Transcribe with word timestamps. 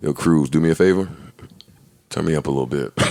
Yo, 0.00 0.12
Cruz, 0.12 0.48
do 0.48 0.60
me 0.60 0.70
a 0.70 0.74
favor. 0.74 1.08
Turn 2.08 2.24
me 2.24 2.34
up 2.34 2.46
a 2.46 2.50
little 2.50 2.66
bit. 2.66 2.92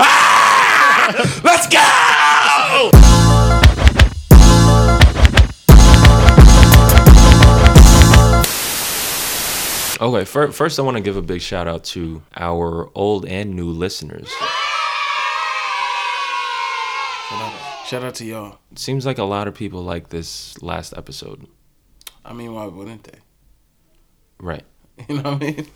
Ah! 0.00 1.40
Let's 1.42 1.66
go! 1.68 2.90
Okay, 10.00 10.24
fir- 10.24 10.52
first 10.52 10.78
I 10.78 10.82
want 10.82 10.96
to 10.96 11.02
give 11.02 11.16
a 11.16 11.22
big 11.22 11.40
shout 11.40 11.66
out 11.66 11.82
to 11.84 12.22
our 12.36 12.88
old 12.94 13.26
and 13.26 13.54
new 13.56 13.66
listeners. 13.70 14.28
Shout 17.28 17.42
out, 17.42 17.52
shout 17.86 18.04
out 18.04 18.14
to 18.16 18.24
y'all. 18.24 18.58
It 18.70 18.78
seems 18.78 19.04
like 19.04 19.18
a 19.18 19.24
lot 19.24 19.48
of 19.48 19.54
people 19.54 19.82
like 19.82 20.10
this 20.10 20.60
last 20.62 20.94
episode. 20.96 21.48
I 22.24 22.32
mean, 22.32 22.54
why 22.54 22.66
wouldn't 22.66 23.04
they? 23.04 23.18
Right. 24.38 24.62
You 25.08 25.16
know 25.16 25.22
what 25.22 25.42
I 25.42 25.46
mean? 25.46 25.66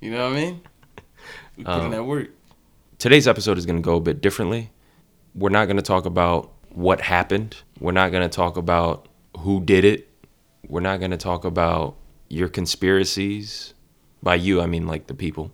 You 0.00 0.10
know 0.12 0.30
what 0.30 0.36
I 0.36 0.40
mean? 0.40 0.60
We 1.56 1.64
put 1.64 1.74
in 1.74 1.80
um, 1.86 1.90
that 1.90 2.04
work. 2.04 2.30
Today's 2.98 3.26
episode 3.26 3.58
is 3.58 3.66
going 3.66 3.76
to 3.76 3.82
go 3.82 3.96
a 3.96 4.00
bit 4.00 4.20
differently. 4.20 4.70
We're 5.34 5.50
not 5.50 5.66
going 5.66 5.76
to 5.76 5.82
talk 5.82 6.04
about 6.06 6.52
what 6.70 7.00
happened. 7.00 7.56
We're 7.80 7.92
not 7.92 8.12
going 8.12 8.22
to 8.22 8.34
talk 8.34 8.56
about 8.56 9.08
who 9.38 9.60
did 9.60 9.84
it. 9.84 10.08
We're 10.66 10.80
not 10.80 10.98
going 10.98 11.10
to 11.10 11.16
talk 11.16 11.44
about 11.44 11.96
your 12.28 12.48
conspiracies. 12.48 13.74
By 14.22 14.34
you, 14.34 14.60
I 14.60 14.66
mean 14.66 14.86
like 14.86 15.06
the 15.06 15.14
people. 15.14 15.52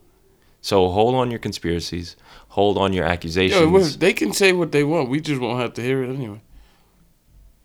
So 0.61 0.89
hold 0.89 1.15
on 1.15 1.31
your 1.31 1.39
conspiracies. 1.39 2.17
Hold 2.49 2.79
on 2.79 2.93
your 2.93 3.05
accusations. 3.05 3.61
Yo, 3.61 3.69
well, 3.69 3.85
they 3.85 4.15
can 4.15 4.33
say 4.33 4.53
what 4.53 4.73
they 4.73 4.83
want. 4.83 5.11
We 5.11 5.21
just 5.21 5.41
won't 5.41 5.61
have 5.61 5.75
to 5.75 5.83
hear 5.83 6.03
it 6.03 6.09
anyway. 6.09 6.41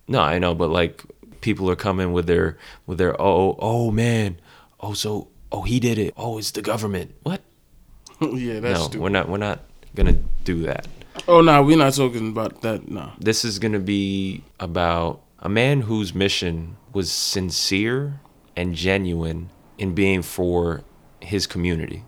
No, 0.08 0.20
I 0.20 0.40
know, 0.40 0.54
but 0.54 0.70
like 0.70 1.04
people 1.42 1.70
are 1.70 1.76
coming 1.76 2.12
with 2.12 2.28
their 2.28 2.58
with 2.86 2.98
their 2.98 3.20
oh 3.22 3.52
oh, 3.52 3.58
oh 3.60 3.92
man, 3.92 4.40
oh 4.80 4.94
so 4.94 5.30
oh 5.52 5.64
he 5.64 5.80
did 5.80 5.98
it. 5.98 6.14
Oh, 6.18 6.38
it's 6.38 6.52
the 6.52 6.62
government. 6.62 7.16
What? 7.24 7.42
yeah, 8.22 8.60
that's 8.60 8.80
no, 8.80 8.86
stupid. 8.86 9.02
we're 9.02 9.10
not 9.10 9.30
we're 9.30 9.38
not 9.38 9.60
gonna 9.96 10.18
do 10.44 10.64
that. 10.64 10.88
Oh 11.28 11.42
no, 11.42 11.62
we're 11.64 11.78
not 11.78 11.94
talking 11.94 12.30
about 12.30 12.62
that. 12.62 12.90
No. 12.90 13.12
This 13.20 13.44
is 13.44 13.60
gonna 13.60 13.80
be 13.80 14.44
about 14.60 15.22
a 15.40 15.50
man 15.50 15.82
whose 15.82 16.14
mission 16.14 16.78
was 16.94 17.12
sincere 17.12 18.20
and 18.56 18.76
genuine 18.76 19.50
in 19.78 19.94
being 19.96 20.22
for 20.22 20.84
his 21.22 21.48
community, 21.48 22.04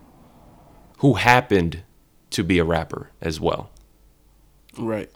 who 0.97 1.13
happened 1.13 1.83
to 2.31 2.43
be 2.43 2.59
a 2.59 2.63
rapper 2.63 3.11
as 3.21 3.39
well. 3.39 3.69
Right. 4.77 5.09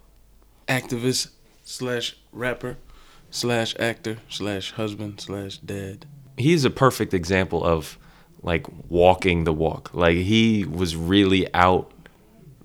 Activist 0.68 1.30
slash 1.64 2.18
rapper 2.32 2.78
slash 3.30 3.76
actor 3.80 4.18
slash 4.30 4.72
husband 4.74 5.20
slash 5.22 5.58
dad. 5.58 6.06
He's 6.38 6.66
a 6.66 6.70
perfect 6.70 7.14
example 7.14 7.64
of 7.64 7.98
like 8.42 8.66
walking 8.90 9.44
the 9.44 9.54
walk. 9.54 9.94
Like 9.94 10.18
he 10.18 10.66
was 10.66 10.96
really 10.96 11.52
out 11.54 11.92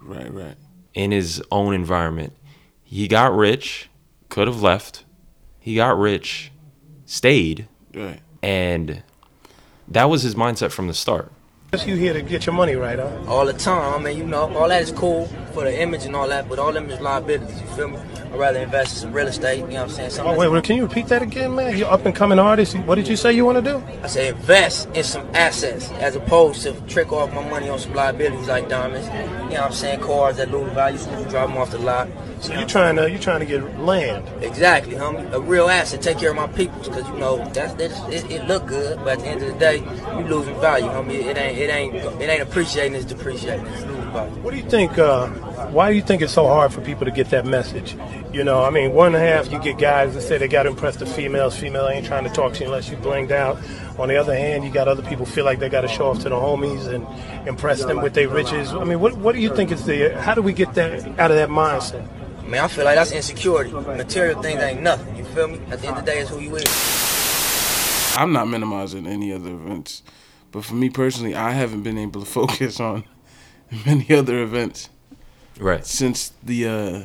Right, 0.01 0.33
right. 0.33 0.57
in 0.95 1.11
his 1.13 1.43
own 1.51 1.75
environment. 1.75 2.35
He 2.83 3.07
got 3.09 3.35
rich, 3.35 3.89
could 4.29 4.49
have 4.49 4.61
left. 4.63 5.05
He 5.59 5.77
got 5.77 5.99
rich, 5.99 6.51
stayed, 7.07 7.69
Right. 7.95 8.21
and 8.43 9.03
that 9.89 10.05
was 10.05 10.23
his 10.23 10.35
mindset 10.35 10.71
from 10.73 10.87
the 10.89 10.95
start. 10.95 11.31
You 11.73 11.95
here 11.95 12.13
to 12.13 12.21
get 12.21 12.47
your 12.47 12.55
money 12.57 12.75
right, 12.75 12.99
huh? 12.99 13.17
all 13.29 13.47
the 13.47 13.53
time. 13.53 13.95
I 13.95 14.03
mean, 14.03 14.19
you 14.19 14.25
know, 14.25 14.53
all 14.57 14.69
that 14.69 14.83
is 14.83 14.91
cool 14.91 15.27
for 15.53 15.63
the 15.63 15.81
image 15.81 16.05
and 16.05 16.17
all 16.17 16.27
that, 16.27 16.49
but 16.49 16.59
all 16.59 16.73
them 16.73 16.91
is 16.91 17.01
liabilities. 17.01 17.61
You 17.61 17.67
feel 17.69 17.89
me? 17.89 17.99
I'd 18.33 18.39
rather 18.39 18.59
invest 18.59 18.95
in 18.95 18.99
some 19.03 19.13
real 19.13 19.29
estate. 19.29 19.59
You 19.59 19.67
know 19.67 19.75
what 19.75 19.83
I'm 19.83 19.91
saying? 19.91 20.11
Something 20.11 20.35
Oh, 20.35 20.39
wait, 20.39 20.49
wait, 20.49 20.65
can 20.65 20.77
you 20.77 20.83
repeat 20.83 21.07
that 21.07 21.23
again, 21.23 21.55
man? 21.55 21.79
You 21.79 21.87
up 21.87 22.05
and 22.07 22.15
coming 22.15 22.41
artist. 22.41 22.77
What 22.81 22.97
did 22.97 23.07
you 23.07 23.15
say 23.15 23.33
you 23.33 23.45
want 23.45 23.65
to 23.65 23.71
do? 23.71 23.83
I 24.03 24.09
say 24.09 24.29
invest 24.29 24.89
in 24.95 25.05
some 25.05 25.29
assets 25.33 25.93
as 25.93 26.17
opposed 26.17 26.63
to 26.63 26.73
trick 26.89 27.13
off 27.13 27.33
my 27.33 27.49
money 27.49 27.69
on 27.69 27.79
some 27.79 27.95
liabilities 27.95 28.49
like 28.49 28.69
diamonds. 28.69 29.07
You 29.07 29.13
know 29.13 29.63
what 29.63 29.63
I'm 29.63 29.73
saying? 29.73 30.01
Cars 30.01 30.39
that 30.39 30.51
lose 30.51 30.73
value, 30.73 30.99
so 30.99 31.11
you 31.21 31.25
drive 31.27 31.51
them 31.51 31.59
off 31.59 31.71
the 31.71 31.79
lot. 31.79 32.09
So 32.41 32.55
you're 32.55 32.67
trying 32.67 32.97
to 32.97 33.11
you're 33.11 33.19
trying 33.21 33.41
to 33.41 33.47
get 33.47 33.79
land? 33.81 34.27
Exactly, 34.43 34.95
homie. 34.95 35.31
A 35.33 35.41
real 35.41 35.69
asset. 35.69 36.01
Take 36.01 36.19
care 36.19 36.31
of 36.31 36.37
my 36.37 36.47
people, 36.47 36.79
cause 36.85 37.07
you 37.09 37.17
know 37.19 37.45
that's, 37.53 37.75
that's 37.75 38.01
it, 38.09 38.31
it 38.31 38.47
look 38.47 38.67
good, 38.67 38.99
but 38.99 39.09
at 39.09 39.19
the 39.21 39.27
end 39.27 39.43
of 39.43 39.53
the 39.53 39.59
day, 39.59 39.79
you 40.17 40.25
losing 40.25 40.59
value, 40.61 40.87
homie. 40.87 41.27
It 41.27 41.37
ain't 41.37 41.59
it 41.61 41.71
ain't 41.71 41.95
it 41.95 42.29
ain't 42.29 42.43
appreciating. 42.43 42.95
It's 42.95 43.05
depreciating. 43.05 43.67
It's. 43.67 43.85
What 44.43 44.51
do 44.51 44.57
you 44.57 44.69
think? 44.69 44.99
Uh, 44.99 45.29
why 45.69 45.91
do 45.91 45.97
you 45.97 46.03
think 46.03 46.21
it's 46.21 46.33
so 46.33 46.47
hard 46.47 46.73
for 46.73 46.81
people 46.81 47.05
to 47.05 47.13
get 47.13 47.31
that 47.31 47.47
message? 47.47 47.97
You 48.33 48.43
know, 48.43 48.63
I 48.63 48.71
mean, 48.71 48.93
one 48.93 49.13
half 49.15 49.53
you 49.53 49.61
get 49.61 49.79
guys 49.79 50.15
that 50.15 50.23
say 50.23 50.39
they 50.39 50.49
got 50.49 50.65
to 50.65 50.71
impress 50.71 50.97
the 50.97 51.07
females. 51.07 51.57
Female 51.57 51.89
ain't 51.89 52.07
trying 52.07 52.25
to 52.25 52.31
talk 52.31 52.55
to 52.55 52.61
you 52.61 52.67
unless 52.67 52.89
you 52.89 52.97
blinged 52.97 53.31
out. 53.31 53.59
On 53.99 54.09
the 54.09 54.17
other 54.17 54.35
hand, 54.35 54.65
you 54.65 54.71
got 54.71 54.89
other 54.89 55.03
people 55.03 55.27
feel 55.27 55.45
like 55.45 55.59
they 55.59 55.69
got 55.69 55.83
to 55.83 55.89
show 55.89 56.09
off 56.09 56.19
to 56.21 56.29
the 56.29 56.35
homies 56.35 56.87
and 56.87 57.07
impress 57.47 57.85
them 57.85 58.01
with 58.01 58.15
their 58.15 58.29
riches. 58.29 58.73
I 58.73 58.85
mean, 58.85 59.01
what 59.01 59.17
what 59.19 59.35
do 59.35 59.41
you 59.41 59.55
think 59.55 59.71
is 59.71 59.85
the? 59.85 60.11
How 60.21 60.35
do 60.35 60.43
we 60.43 60.53
get 60.53 60.75
that 60.75 61.07
out 61.19 61.31
of 61.31 61.37
that 61.37 61.51
mindset? 61.51 62.09
Man, 62.47 62.65
I 62.65 62.69
feel 62.69 62.85
like 62.85 62.97
that's 62.97 63.13
insecurity. 63.13 63.71
Material 63.71 64.43
things 64.43 64.61
ain't 64.61 64.83
nothing. 64.83 65.15
You 65.17 65.25
feel 65.25 65.47
me? 65.47 65.61
At 65.71 65.81
the 65.81 65.87
end 65.87 65.99
of 65.99 66.05
the 66.05 66.11
day, 66.11 66.19
it's 66.19 66.31
who 66.31 66.41
you 66.41 66.57
is. 66.57 68.17
I'm 68.17 68.33
not 68.33 68.49
minimizing 68.49 69.07
any 69.07 69.33
other 69.33 69.51
events, 69.51 70.03
but 70.53 70.65
for 70.65 70.75
me 70.75 70.91
personally, 70.91 71.35
I 71.35 71.51
haven't 71.53 71.83
been 71.83 71.99
able 71.99 72.21
to 72.21 72.27
focus 72.41 72.81
on 72.81 73.05
many 73.87 74.11
other 74.13 74.43
events 74.43 74.89
Right. 75.59 75.85
since 75.87 76.33
the 76.43 76.67
uh 76.67 77.05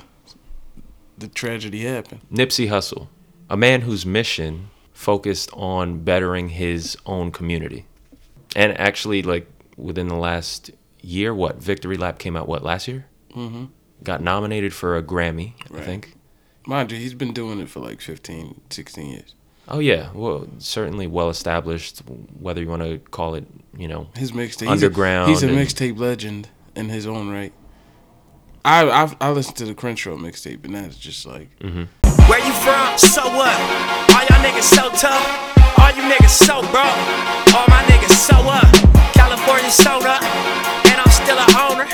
the 1.17 1.27
tragedy 1.27 1.81
happened. 1.85 2.21
Nipsey 2.31 2.67
Hussle, 2.67 3.07
a 3.49 3.55
man 3.57 3.81
whose 3.81 4.05
mission 4.05 4.69
focused 4.93 5.49
on 5.53 5.99
bettering 5.99 6.49
his 6.49 6.97
own 7.05 7.31
community. 7.31 7.85
And 8.55 8.77
actually, 8.79 9.21
like 9.21 9.47
within 9.77 10.07
the 10.07 10.15
last 10.15 10.71
year, 11.01 11.33
what 11.33 11.57
Victory 11.57 11.97
Lap 11.97 12.19
came 12.19 12.35
out? 12.35 12.47
What 12.47 12.63
last 12.63 12.87
year? 12.87 13.05
Mm-hmm. 13.33 13.65
Got 14.03 14.21
nominated 14.21 14.73
for 14.73 14.97
a 14.97 15.03
Grammy, 15.03 15.53
I 15.73 15.81
think. 15.81 16.15
Mind 16.67 16.91
you, 16.91 16.97
he's 16.97 17.13
been 17.13 17.33
doing 17.33 17.59
it 17.59 17.69
for 17.69 17.79
like 17.79 18.01
15, 18.01 18.61
16 18.69 19.05
years. 19.09 19.35
Oh 19.67 19.79
yeah, 19.79 20.09
well, 20.13 20.47
certainly 20.59 21.07
well 21.07 21.29
established. 21.29 22.01
Whether 22.39 22.61
you 22.61 22.67
want 22.69 22.83
to 22.83 22.99
call 23.11 23.35
it, 23.35 23.45
you 23.77 23.87
know, 23.87 24.07
His 24.15 24.31
mixtape 24.31 24.67
Underground 24.69 25.29
He's 25.29 25.43
a, 25.43 25.47
and- 25.47 25.57
he's 25.57 25.71
a 25.73 25.75
mixtape 25.75 25.97
legend 25.99 26.49
in 26.75 26.89
his 26.89 27.07
own 27.07 27.29
right. 27.31 27.53
I 28.63 28.83
I 28.89 29.15
I 29.21 29.29
listened 29.31 29.57
to 29.57 29.65
the 29.65 29.73
Crenshaw 29.75 30.15
mixtape, 30.17 30.65
and 30.65 30.75
that's 30.75 30.97
just 30.97 31.25
like 31.25 31.49
mm-hmm. 31.59 31.83
Where 32.29 32.39
you 32.39 32.53
from? 32.53 32.97
So 32.97 33.21
what? 33.37 33.55
All 34.11 34.21
y'all 34.25 34.41
niggas 34.43 34.63
so 34.63 34.89
tough. 34.91 35.25
All 35.77 35.91
you 35.91 36.01
niggas 36.11 36.29
so 36.29 36.61
broke. 36.61 36.97
All 37.53 37.65
my 37.69 37.83
niggas 37.87 38.15
so 38.15 38.35
up. 38.35 38.65
California 39.13 39.69
soda. 39.69 40.17
And 40.89 40.97
I'm 40.99 41.11
still 41.11 41.37
a 41.37 41.45
owner. 41.69 41.85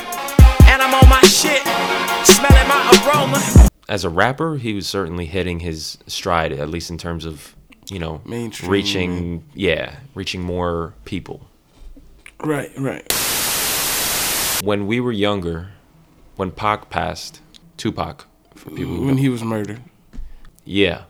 And 0.71 0.81
I'm 0.81 0.93
on 0.93 1.09
my 1.09 1.19
shit. 1.23 1.61
Smelling 2.25 2.67
my 2.69 2.79
aroma. 3.03 3.67
as 3.89 4.05
a 4.05 4.09
rapper, 4.09 4.55
he 4.55 4.73
was 4.73 4.87
certainly 4.87 5.25
hitting 5.25 5.59
his 5.59 5.97
stride, 6.07 6.53
at 6.53 6.69
least 6.69 6.89
in 6.89 6.97
terms 6.97 7.25
of, 7.25 7.57
you 7.91 7.99
know, 7.99 8.21
Mainstream, 8.25 8.71
reaching, 8.71 9.43
yeah, 9.53 9.97
reaching 10.15 10.41
more 10.41 10.93
people. 11.03 11.45
right, 12.43 12.71
right. 12.77 13.03
When 14.63 14.87
we 14.87 14.99
were 14.99 15.11
younger, 15.11 15.69
when 16.35 16.51
Pac 16.51 16.89
passed, 16.89 17.41
Tupac, 17.77 18.27
for 18.55 18.69
people 18.69 18.95
who 18.95 19.05
When 19.07 19.17
he 19.17 19.27
was 19.27 19.43
murdered, 19.43 19.81
yeah, 20.63 21.03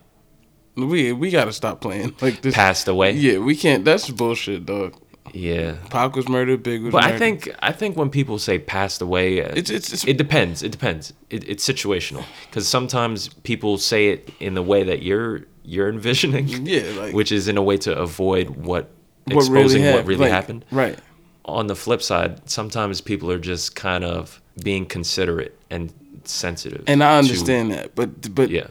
we 0.74 1.12
we 1.12 1.30
gotta 1.30 1.52
stop 1.52 1.80
playing 1.80 2.14
like 2.20 2.40
this. 2.42 2.54
passed 2.54 2.88
away. 2.88 3.12
Yeah, 3.12 3.38
we 3.38 3.54
can't. 3.54 3.84
That's 3.84 4.08
bullshit, 4.10 4.66
dog. 4.66 4.96
Yeah. 5.34 5.76
Pac 5.90 6.16
was 6.16 6.28
murdered. 6.28 6.62
Big 6.62 6.82
was 6.82 6.92
But 6.92 7.04
murdered. 7.04 7.14
I 7.14 7.18
think 7.18 7.48
I 7.62 7.72
think 7.72 7.96
when 7.96 8.10
people 8.10 8.38
say 8.38 8.58
passed 8.58 9.00
away, 9.02 9.40
uh, 9.42 9.48
It's- 9.50 9.70
it's- 9.70 9.92
it's- 9.92 10.04
it 10.06 10.16
depends. 10.18 10.62
It 10.62 10.72
depends. 10.72 11.12
It, 11.30 11.48
it's 11.48 11.66
situational 11.66 12.24
because 12.48 12.66
sometimes 12.66 13.28
people 13.44 13.78
say 13.78 14.08
it 14.08 14.30
in 14.40 14.54
the 14.54 14.62
way 14.62 14.82
that 14.82 15.02
you're 15.02 15.42
you're 15.64 15.88
envisioning, 15.88 16.48
Yeah, 16.66 16.82
like- 16.98 17.14
which 17.14 17.32
is 17.32 17.48
in 17.48 17.56
a 17.56 17.62
way 17.62 17.76
to 17.78 17.96
avoid 17.96 18.50
what 18.50 18.90
what 19.26 19.36
exposing 19.44 19.52
really 19.54 19.80
happened. 19.82 19.94
what 19.94 20.06
really 20.08 20.20
like, 20.22 20.30
happened. 20.32 20.64
Right. 20.70 20.98
On 21.44 21.66
the 21.66 21.76
flip 21.76 22.02
side, 22.02 22.48
sometimes 22.48 23.00
people 23.00 23.30
are 23.30 23.38
just 23.38 23.74
kind 23.76 24.04
of 24.04 24.40
being 24.62 24.84
considerate 24.86 25.56
and 25.70 25.92
sensitive. 26.24 26.84
And 26.86 27.02
I 27.02 27.12
to- 27.12 27.18
understand 27.26 27.70
that, 27.72 27.94
but 27.94 28.34
but 28.34 28.50
yeah, 28.50 28.68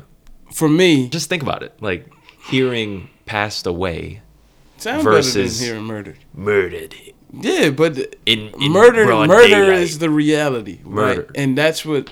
for 0.54 0.68
me, 0.70 1.10
just 1.10 1.30
think 1.30 1.42
about 1.44 1.64
it. 1.64 1.74
Like 1.82 2.08
hearing 2.50 3.10
passed 3.26 3.66
away, 3.68 4.22
sound 4.78 5.04
versus- 5.04 5.34
better 5.36 5.48
than 5.48 5.66
hearing 5.68 5.84
murdered. 5.86 6.18
murdered. 6.34 6.96
Yeah, 7.34 7.70
but 7.70 7.98
In- 8.26 8.52
in 8.60 8.72
murder, 8.74 9.06
murder 9.06 9.48
daylight. 9.48 9.82
is 9.84 10.00
the 10.00 10.10
reality, 10.10 10.80
Murder. 10.84 11.22
right? 11.22 11.30
And 11.36 11.58
that's 11.58 11.86
what. 11.86 12.10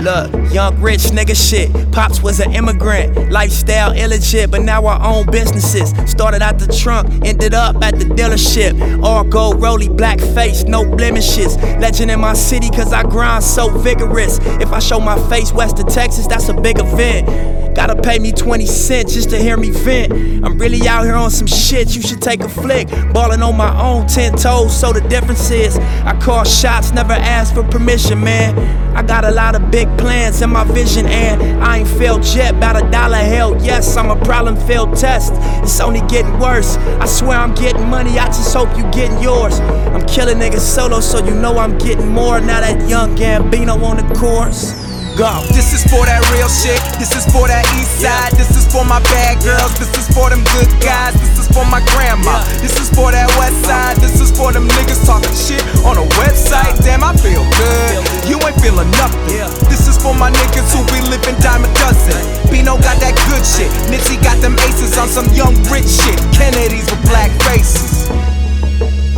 Look, 0.00 0.52
young 0.52 0.80
rich 0.80 1.02
nigga 1.12 1.34
shit. 1.34 1.70
Pops 1.92 2.22
was 2.22 2.40
an 2.40 2.52
immigrant, 2.52 3.30
lifestyle 3.30 3.92
illegit, 3.92 4.50
but 4.50 4.62
now 4.62 4.84
I 4.86 5.04
own 5.04 5.26
businesses. 5.30 5.90
Started 6.10 6.42
out 6.42 6.58
the 6.58 6.66
trunk, 6.66 7.24
ended 7.24 7.54
up 7.54 7.82
at 7.82 7.98
the 7.98 8.04
dealership. 8.04 9.02
All 9.02 9.24
gold, 9.24 9.62
rolly, 9.62 9.88
black 9.88 10.18
face, 10.20 10.64
no 10.64 10.84
blemishes. 10.84 11.56
Legend 11.56 12.10
in 12.10 12.20
my 12.20 12.34
city, 12.34 12.70
cause 12.70 12.92
I 12.92 13.02
grind 13.02 13.44
so 13.44 13.70
vigorous. 13.70 14.38
If 14.60 14.72
I 14.72 14.78
show 14.78 15.00
my 15.00 15.18
face 15.28 15.52
west 15.52 15.78
of 15.78 15.88
Texas, 15.88 16.26
that's 16.26 16.48
a 16.48 16.54
big 16.54 16.78
event. 16.78 17.63
Gotta 17.74 18.00
pay 18.00 18.20
me 18.20 18.30
20 18.30 18.66
cents 18.66 19.14
just 19.14 19.30
to 19.30 19.38
hear 19.38 19.56
me 19.56 19.70
vent. 19.70 20.12
I'm 20.44 20.56
really 20.58 20.86
out 20.86 21.04
here 21.04 21.16
on 21.16 21.30
some 21.30 21.48
shit, 21.48 21.96
you 21.96 22.02
should 22.02 22.22
take 22.22 22.40
a 22.40 22.48
flick. 22.48 22.88
Ballin' 23.12 23.42
on 23.42 23.56
my 23.56 23.76
own, 23.82 24.06
10 24.06 24.36
toes, 24.36 24.78
so 24.78 24.92
the 24.92 25.00
difference 25.08 25.50
is 25.50 25.76
I 25.76 26.16
call 26.20 26.44
shots, 26.44 26.92
never 26.92 27.12
ask 27.12 27.52
for 27.52 27.64
permission, 27.64 28.22
man. 28.22 28.56
I 28.96 29.02
got 29.02 29.24
a 29.24 29.30
lot 29.32 29.56
of 29.56 29.72
big 29.72 29.88
plans 29.98 30.40
in 30.40 30.50
my 30.50 30.62
vision, 30.62 31.06
and 31.06 31.62
I 31.64 31.78
ain't 31.78 31.88
failed 31.88 32.24
yet. 32.26 32.54
About 32.54 32.76
a 32.76 32.88
dollar, 32.92 33.16
hell 33.16 33.60
yes, 33.60 33.96
I'm 33.96 34.10
a 34.10 34.24
problem 34.24 34.56
failed 34.68 34.96
test. 34.96 35.32
It's 35.64 35.80
only 35.80 36.00
getting 36.02 36.38
worse. 36.38 36.76
I 36.76 37.06
swear 37.06 37.38
I'm 37.38 37.54
getting 37.56 37.88
money, 37.88 38.18
I 38.18 38.26
just 38.26 38.54
hope 38.54 38.68
you 38.76 38.84
getting 38.92 39.20
yours. 39.20 39.58
I'm 39.58 40.06
killing 40.06 40.38
niggas 40.38 40.60
solo, 40.60 41.00
so 41.00 41.24
you 41.24 41.34
know 41.34 41.58
I'm 41.58 41.76
getting 41.78 42.08
more. 42.08 42.40
Now 42.40 42.60
that 42.60 42.88
young 42.88 43.16
Gambino 43.16 43.82
on 43.82 43.96
the 43.96 44.14
course. 44.14 44.83
Go. 45.14 45.46
This 45.54 45.70
is 45.70 45.86
for 45.86 46.02
that 46.10 46.26
real 46.34 46.50
shit. 46.50 46.82
This 46.98 47.14
is 47.14 47.22
for 47.30 47.46
that 47.46 47.62
east 47.78 48.02
side. 48.02 48.34
This 48.34 48.50
is 48.58 48.66
for 48.66 48.82
my 48.82 48.98
bad 49.14 49.38
girls. 49.46 49.70
This 49.78 49.86
is 49.94 50.10
for 50.10 50.26
them 50.26 50.42
good 50.58 50.66
guys. 50.82 51.14
This 51.22 51.38
is 51.38 51.46
for 51.54 51.62
my 51.70 51.78
grandma. 51.94 52.42
This 52.58 52.74
is 52.82 52.90
for 52.90 53.14
that 53.14 53.30
west 53.38 53.62
side. 53.62 53.94
This 54.02 54.18
is 54.18 54.34
for 54.34 54.50
them 54.50 54.66
niggas 54.66 55.06
talking 55.06 55.30
shit 55.38 55.62
on 55.86 56.02
a 56.02 56.06
website. 56.18 56.82
Damn, 56.82 57.06
I 57.06 57.14
feel 57.14 57.46
good. 57.46 57.94
You 58.26 58.42
ain't 58.42 58.58
feeling 58.58 58.90
nothing. 58.98 59.38
This 59.70 59.86
is 59.86 59.94
for 60.02 60.18
my 60.18 60.34
niggas 60.34 60.74
who 60.74 60.82
be 60.90 60.98
living 61.06 61.38
diamond 61.38 61.70
dozen. 61.78 62.18
Bino 62.50 62.74
got 62.82 62.98
that 62.98 63.14
good 63.30 63.46
shit. 63.46 63.70
Nipsey 63.86 64.18
got 64.18 64.42
them 64.42 64.58
aces 64.66 64.98
on 64.98 65.06
some 65.06 65.30
young 65.30 65.54
rich 65.70 65.86
shit. 65.86 66.18
Kennedy's 66.34 66.90
with 66.90 67.02
black 67.06 67.30
faces. 67.46 68.10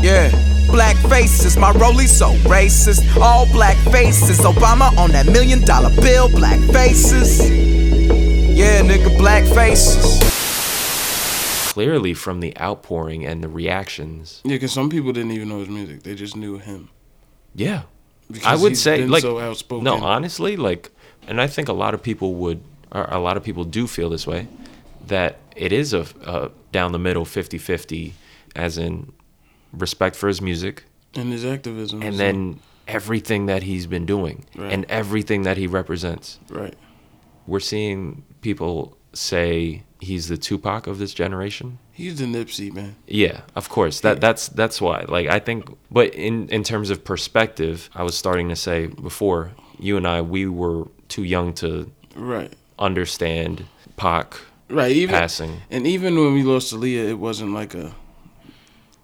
Yeah. 0.05 0.29
Black 0.71 0.97
faces, 1.09 1.57
my 1.57 1.73
rollie 1.73 2.09
so 2.09 2.33
racist. 2.49 3.03
All 3.21 3.47
black 3.53 3.77
faces, 3.91 4.39
Obama 4.41 4.97
on 4.99 5.11
that 5.13 5.27
million 5.27 5.65
dollar 5.65 5.91
bill. 6.01 6.29
Black 6.29 6.61
faces, 6.73 7.41
yeah, 8.57 8.83
nigga, 8.83 9.17
black 9.19 9.45
faces. 9.45 10.23
Clearly, 11.73 12.15
from 12.15 12.41
the 12.41 12.57
outpouring 12.59 13.27
and 13.27 13.43
the 13.45 13.49
reactions, 13.49 14.41
Yeah, 14.45 14.53
because 14.57 14.73
some 14.73 14.89
people 14.89 15.13
didn't 15.13 15.33
even 15.33 15.49
know 15.51 15.59
his 15.61 15.69
music; 15.69 16.03
they 16.05 16.15
just 16.15 16.35
knew 16.37 16.57
him. 16.59 16.89
yeah, 17.55 17.83
Because 18.31 18.47
I 18.47 18.55
would 18.57 18.73
he's 18.73 18.83
say 18.83 19.01
been 19.01 19.11
like 19.11 19.21
so 19.23 19.39
outspoken. 19.39 19.85
no, 19.85 19.97
honestly, 19.97 20.57
like, 20.57 20.91
and 21.29 21.39
I 21.41 21.47
think 21.47 21.69
a 21.69 21.75
lot 21.75 21.93
of 21.93 22.03
people 22.03 22.35
would, 22.37 22.63
or 22.93 23.05
a 23.11 23.19
lot 23.19 23.37
of 23.37 23.43
people 23.45 23.65
do 23.65 23.87
feel 23.87 24.09
this 24.09 24.27
way, 24.27 24.49
that 25.07 25.37
it 25.55 25.71
is 25.71 25.93
a, 25.93 26.07
a 26.25 26.51
down 26.73 26.93
the 26.93 26.99
middle 26.99 27.27
50-50, 27.27 28.13
as 28.55 28.79
in 28.79 29.13
respect 29.77 30.17
for 30.17 30.29
his 30.29 30.41
music, 30.41 30.85
and 31.15 31.33
his 31.33 31.45
activism, 31.45 32.03
and 32.03 32.15
is- 32.15 32.19
then 32.19 32.61
everything 32.89 33.47
that 33.47 33.63
he's 33.65 33.87
been 33.87 34.07
doing 34.07 34.45
Right. 34.57 34.73
and 34.73 34.85
everything 34.89 35.43
that 35.43 35.57
he 35.57 35.67
represents. 35.67 36.39
right, 36.51 36.75
We're 37.47 37.61
seeing 37.61 38.23
people 38.43 38.97
say 39.13 39.83
he's 40.01 40.29
the 40.29 40.37
Tupac 40.37 40.87
of 40.87 40.99
this 40.99 41.13
generation. 41.15 41.79
he's 41.93 42.19
the 42.19 42.27
Nipsey 42.27 42.73
man. 42.73 42.95
Yeah, 43.09 43.41
of 43.57 43.69
course. 43.69 44.01
That 44.01 44.21
that's 44.21 44.49
that's 44.49 44.81
why. 44.81 45.05
Like 45.09 45.27
I 45.29 45.39
think 45.41 45.65
but 45.91 46.15
in 46.15 46.49
in 46.51 46.63
terms 46.63 46.91
of 46.91 47.03
perspective, 47.05 47.89
I 47.95 48.03
was 48.03 48.15
starting 48.17 48.49
to 48.51 48.57
say 48.57 48.87
before, 48.87 49.53
you 49.81 49.97
and 49.97 50.07
I 50.07 50.21
we 50.21 50.47
were 50.47 50.85
too 51.09 51.25
young 51.25 51.55
to 51.55 51.91
Right, 52.15 52.53
understand 52.79 53.65
Pac 53.97 54.37
right. 54.71 54.93
Even 54.93 55.15
passing. 55.15 55.53
and 55.71 55.87
even 55.87 56.15
when 56.17 56.35
we 56.35 56.43
lost 56.43 56.73
Aaliyah, 56.75 57.09
it 57.11 57.19
wasn't 57.19 57.53
like 57.53 57.75
a. 57.75 57.95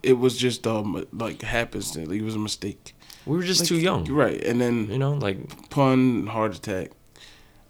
It 0.03 0.15
was 0.15 0.37
just 0.37 0.67
um 0.67 1.07
like 1.13 1.43
happens. 1.43 1.97
It 1.97 2.23
was 2.23 2.35
a 2.35 2.39
mistake. 2.39 2.95
We 3.27 3.37
were 3.37 3.43
just 3.43 3.61
Like, 3.61 3.69
too 3.69 3.79
young. 3.79 4.05
Right, 4.07 4.43
and 4.45 4.61
then 4.61 4.89
You 4.91 4.99
know, 4.99 5.13
like 5.13 5.71
pun 5.71 6.27
heart 6.27 6.57
attack. 6.57 6.91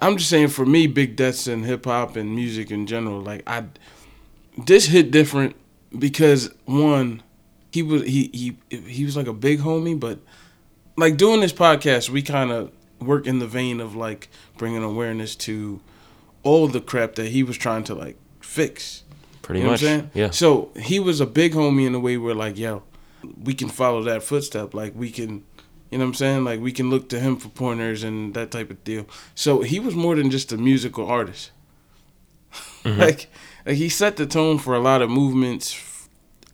I'm 0.00 0.17
just 0.17 0.31
saying 0.31 0.49
for 0.49 0.67
me, 0.67 0.87
big 0.87 1.14
deaths 1.14 1.46
in 1.46 1.62
hip 1.62 1.84
hop 1.84 2.17
and 2.17 2.34
music 2.34 2.70
in 2.70 2.87
general, 2.87 3.20
like 3.20 3.43
I, 3.46 3.64
this 4.67 4.87
hit 4.87 5.11
different 5.11 5.55
because 5.96 6.50
one, 6.64 7.23
he 7.70 7.82
was 7.82 8.02
he 8.02 8.31
he 8.69 8.81
he 8.81 9.05
was 9.05 9.17
like 9.17 9.26
a 9.28 9.32
big 9.32 9.61
homie, 9.61 9.99
but 9.99 10.19
like 10.96 11.17
doing 11.17 11.40
this 11.40 11.52
podcast, 11.52 12.08
we 12.08 12.23
kind 12.23 12.50
of 12.50 12.73
work 13.00 13.26
in 13.26 13.38
the 13.38 13.46
vein 13.46 13.81
of 13.81 13.94
like 13.94 14.28
bringing 14.56 14.82
awareness 14.82 15.37
to 15.37 15.81
all 16.43 16.67
the 16.69 16.81
crap 16.81 17.14
that 17.17 17.28
he 17.28 17.43
was 17.43 17.56
trying 17.56 17.85
to 17.85 17.94
like 17.94 18.17
fix. 18.40 19.01
Pretty 19.42 19.60
You 19.60 19.66
know 19.66 19.72
much. 19.72 19.82
what 19.82 19.90
I'm 19.90 19.98
saying? 20.00 20.10
Yeah. 20.14 20.30
So 20.30 20.70
he 20.76 20.98
was 21.00 21.20
a 21.20 21.26
big 21.26 21.52
homie 21.52 21.86
in 21.86 21.92
the 21.92 22.00
way 22.00 22.16
where 22.16 22.34
like, 22.34 22.58
yo, 22.58 22.82
we 23.42 23.54
can 23.54 23.68
follow 23.68 24.02
that 24.04 24.22
footstep. 24.22 24.74
Like 24.74 24.94
we 24.96 25.10
can, 25.10 25.44
you 25.90 25.98
know 25.98 26.04
what 26.04 26.08
I'm 26.08 26.14
saying? 26.14 26.44
Like 26.44 26.60
we 26.60 26.72
can 26.72 26.90
look 26.90 27.08
to 27.10 27.20
him 27.20 27.36
for 27.36 27.48
pointers 27.48 28.02
and 28.02 28.34
that 28.34 28.50
type 28.50 28.70
of 28.70 28.82
deal. 28.84 29.06
So 29.34 29.60
he 29.62 29.78
was 29.80 29.94
more 29.94 30.16
than 30.16 30.30
just 30.30 30.52
a 30.52 30.56
musical 30.56 31.06
artist. 31.06 31.50
Mm-hmm. 32.84 33.00
like, 33.06 33.28
like 33.66 33.76
he 33.76 33.88
set 33.88 34.16
the 34.16 34.26
tone 34.26 34.58
for 34.58 34.74
a 34.74 34.80
lot 34.80 35.02
of 35.02 35.10
movements, 35.10 35.88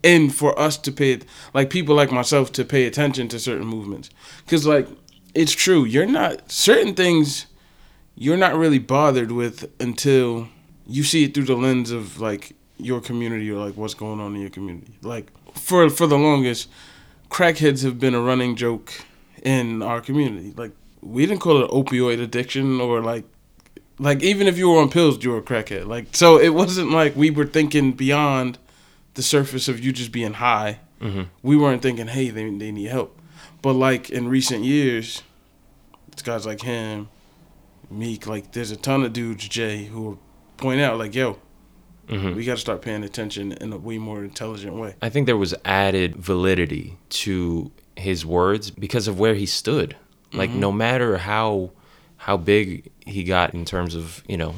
and 0.04 0.32
for 0.32 0.56
us 0.58 0.76
to 0.78 0.92
pay, 0.92 1.18
like 1.54 1.70
people 1.70 1.94
like 1.94 2.12
myself 2.12 2.52
to 2.52 2.64
pay 2.64 2.86
attention 2.86 3.28
to 3.28 3.38
certain 3.38 3.66
movements. 3.66 4.10
Cause 4.46 4.64
like 4.66 4.86
it's 5.34 5.52
true, 5.52 5.84
you're 5.84 6.06
not 6.06 6.50
certain 6.52 6.94
things. 6.94 7.46
You're 8.14 8.36
not 8.36 8.54
really 8.56 8.78
bothered 8.78 9.32
with 9.32 9.70
until 9.80 10.48
you 10.86 11.02
see 11.04 11.24
it 11.24 11.34
through 11.34 11.44
the 11.44 11.56
lens 11.56 11.90
of 11.90 12.20
like 12.20 12.54
your 12.78 13.00
community 13.00 13.50
or 13.50 13.64
like 13.64 13.76
what's 13.76 13.94
going 13.94 14.20
on 14.20 14.34
in 14.34 14.40
your 14.40 14.50
community. 14.50 14.94
Like 15.02 15.30
for 15.54 15.88
for 15.90 16.06
the 16.06 16.18
longest, 16.18 16.68
crackheads 17.30 17.82
have 17.84 17.98
been 17.98 18.14
a 18.14 18.20
running 18.20 18.56
joke 18.56 18.92
in 19.42 19.82
our 19.82 20.00
community. 20.00 20.54
Like 20.56 20.72
we 21.00 21.26
didn't 21.26 21.40
call 21.40 21.62
it 21.62 21.70
opioid 21.70 22.20
addiction 22.20 22.80
or 22.80 23.00
like 23.02 23.24
like 23.98 24.22
even 24.22 24.46
if 24.46 24.56
you 24.56 24.70
were 24.70 24.80
on 24.80 24.90
pills, 24.90 25.22
you 25.24 25.30
were 25.30 25.38
a 25.38 25.42
crackhead. 25.42 25.86
Like 25.86 26.14
so, 26.14 26.38
it 26.38 26.50
wasn't 26.50 26.92
like 26.92 27.16
we 27.16 27.30
were 27.30 27.46
thinking 27.46 27.92
beyond 27.92 28.58
the 29.14 29.22
surface 29.22 29.68
of 29.68 29.80
you 29.80 29.92
just 29.92 30.12
being 30.12 30.34
high. 30.34 30.78
Mm-hmm. 31.00 31.22
We 31.42 31.56
weren't 31.56 31.82
thinking, 31.82 32.06
hey, 32.06 32.30
they 32.30 32.48
they 32.50 32.70
need 32.70 32.88
help. 32.88 33.18
But 33.60 33.72
like 33.72 34.10
in 34.10 34.28
recent 34.28 34.64
years, 34.64 35.22
it's 36.12 36.22
guys 36.22 36.46
like 36.46 36.62
him, 36.62 37.08
Meek, 37.90 38.26
like 38.26 38.52
there's 38.52 38.70
a 38.70 38.76
ton 38.76 39.04
of 39.04 39.12
dudes, 39.12 39.48
Jay, 39.48 39.86
who 39.86 40.18
point 40.56 40.80
out 40.80 40.98
like, 40.98 41.14
yo, 41.14 41.38
we 42.08 42.44
got 42.44 42.54
to 42.54 42.60
start 42.60 42.82
paying 42.82 43.04
attention 43.04 43.52
in 43.52 43.72
a 43.72 43.76
way 43.76 43.98
more 43.98 44.24
intelligent 44.24 44.74
way. 44.74 44.94
I 45.02 45.08
think 45.10 45.26
there 45.26 45.36
was 45.36 45.54
added 45.64 46.16
validity 46.16 46.96
to 47.10 47.70
his 47.96 48.24
words 48.24 48.70
because 48.70 49.08
of 49.08 49.18
where 49.18 49.34
he 49.34 49.46
stood. 49.46 49.96
Like 50.32 50.50
Mm-hmm. 50.50 50.60
no 50.60 50.72
matter 50.72 51.18
how 51.18 51.70
how 52.18 52.36
big 52.36 52.90
he 53.06 53.24
got 53.24 53.54
in 53.54 53.64
terms 53.64 53.94
of, 53.94 54.22
you 54.28 54.36
know, 54.36 54.54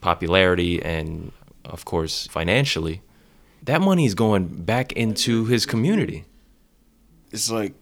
popularity 0.00 0.82
and 0.82 1.32
of 1.64 1.84
course 1.84 2.26
financially, 2.26 3.00
that 3.62 3.80
money 3.80 4.04
is 4.04 4.14
going 4.14 4.46
back 4.64 4.92
into 4.92 5.44
his 5.46 5.66
community. 5.66 6.24
It's 7.30 7.50
like 7.50 7.74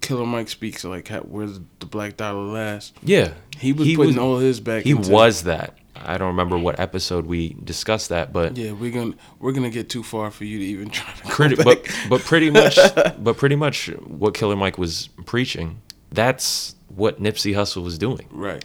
Killer 0.00 0.26
Mike 0.26 0.48
speaks 0.48 0.84
like 0.84 1.08
where's 1.08 1.60
the 1.80 1.86
black 1.86 2.16
dollar 2.16 2.42
last. 2.42 2.94
Yeah. 3.02 3.34
He 3.58 3.72
was 3.72 3.92
putting 3.94 4.18
all 4.18 4.38
his 4.38 4.60
back. 4.60 4.84
He 4.84 4.94
was 4.94 5.42
that. 5.44 5.76
I 6.04 6.18
don't 6.18 6.28
remember 6.28 6.58
what 6.58 6.78
episode 6.78 7.26
we 7.26 7.56
discussed 7.64 8.10
that, 8.10 8.32
but 8.32 8.56
Yeah, 8.56 8.72
we're 8.72 8.92
gonna 8.92 9.14
we're 9.40 9.52
gonna 9.52 9.70
get 9.70 9.88
too 9.88 10.02
far 10.02 10.30
for 10.30 10.44
you 10.44 10.58
to 10.58 10.64
even 10.64 10.90
try 10.90 11.12
to 11.12 11.22
go 11.22 11.28
pretty 11.30 11.56
but 11.56 11.86
but 12.08 12.20
pretty 12.22 12.50
much 12.50 12.78
but 13.18 13.36
pretty 13.36 13.56
much 13.56 13.86
what 14.06 14.34
Killer 14.34 14.56
Mike 14.56 14.78
was 14.78 15.08
preaching, 15.26 15.80
that's 16.12 16.74
what 16.88 17.20
Nipsey 17.20 17.54
Hussle 17.54 17.82
was 17.82 17.98
doing 17.98 18.26
right. 18.30 18.64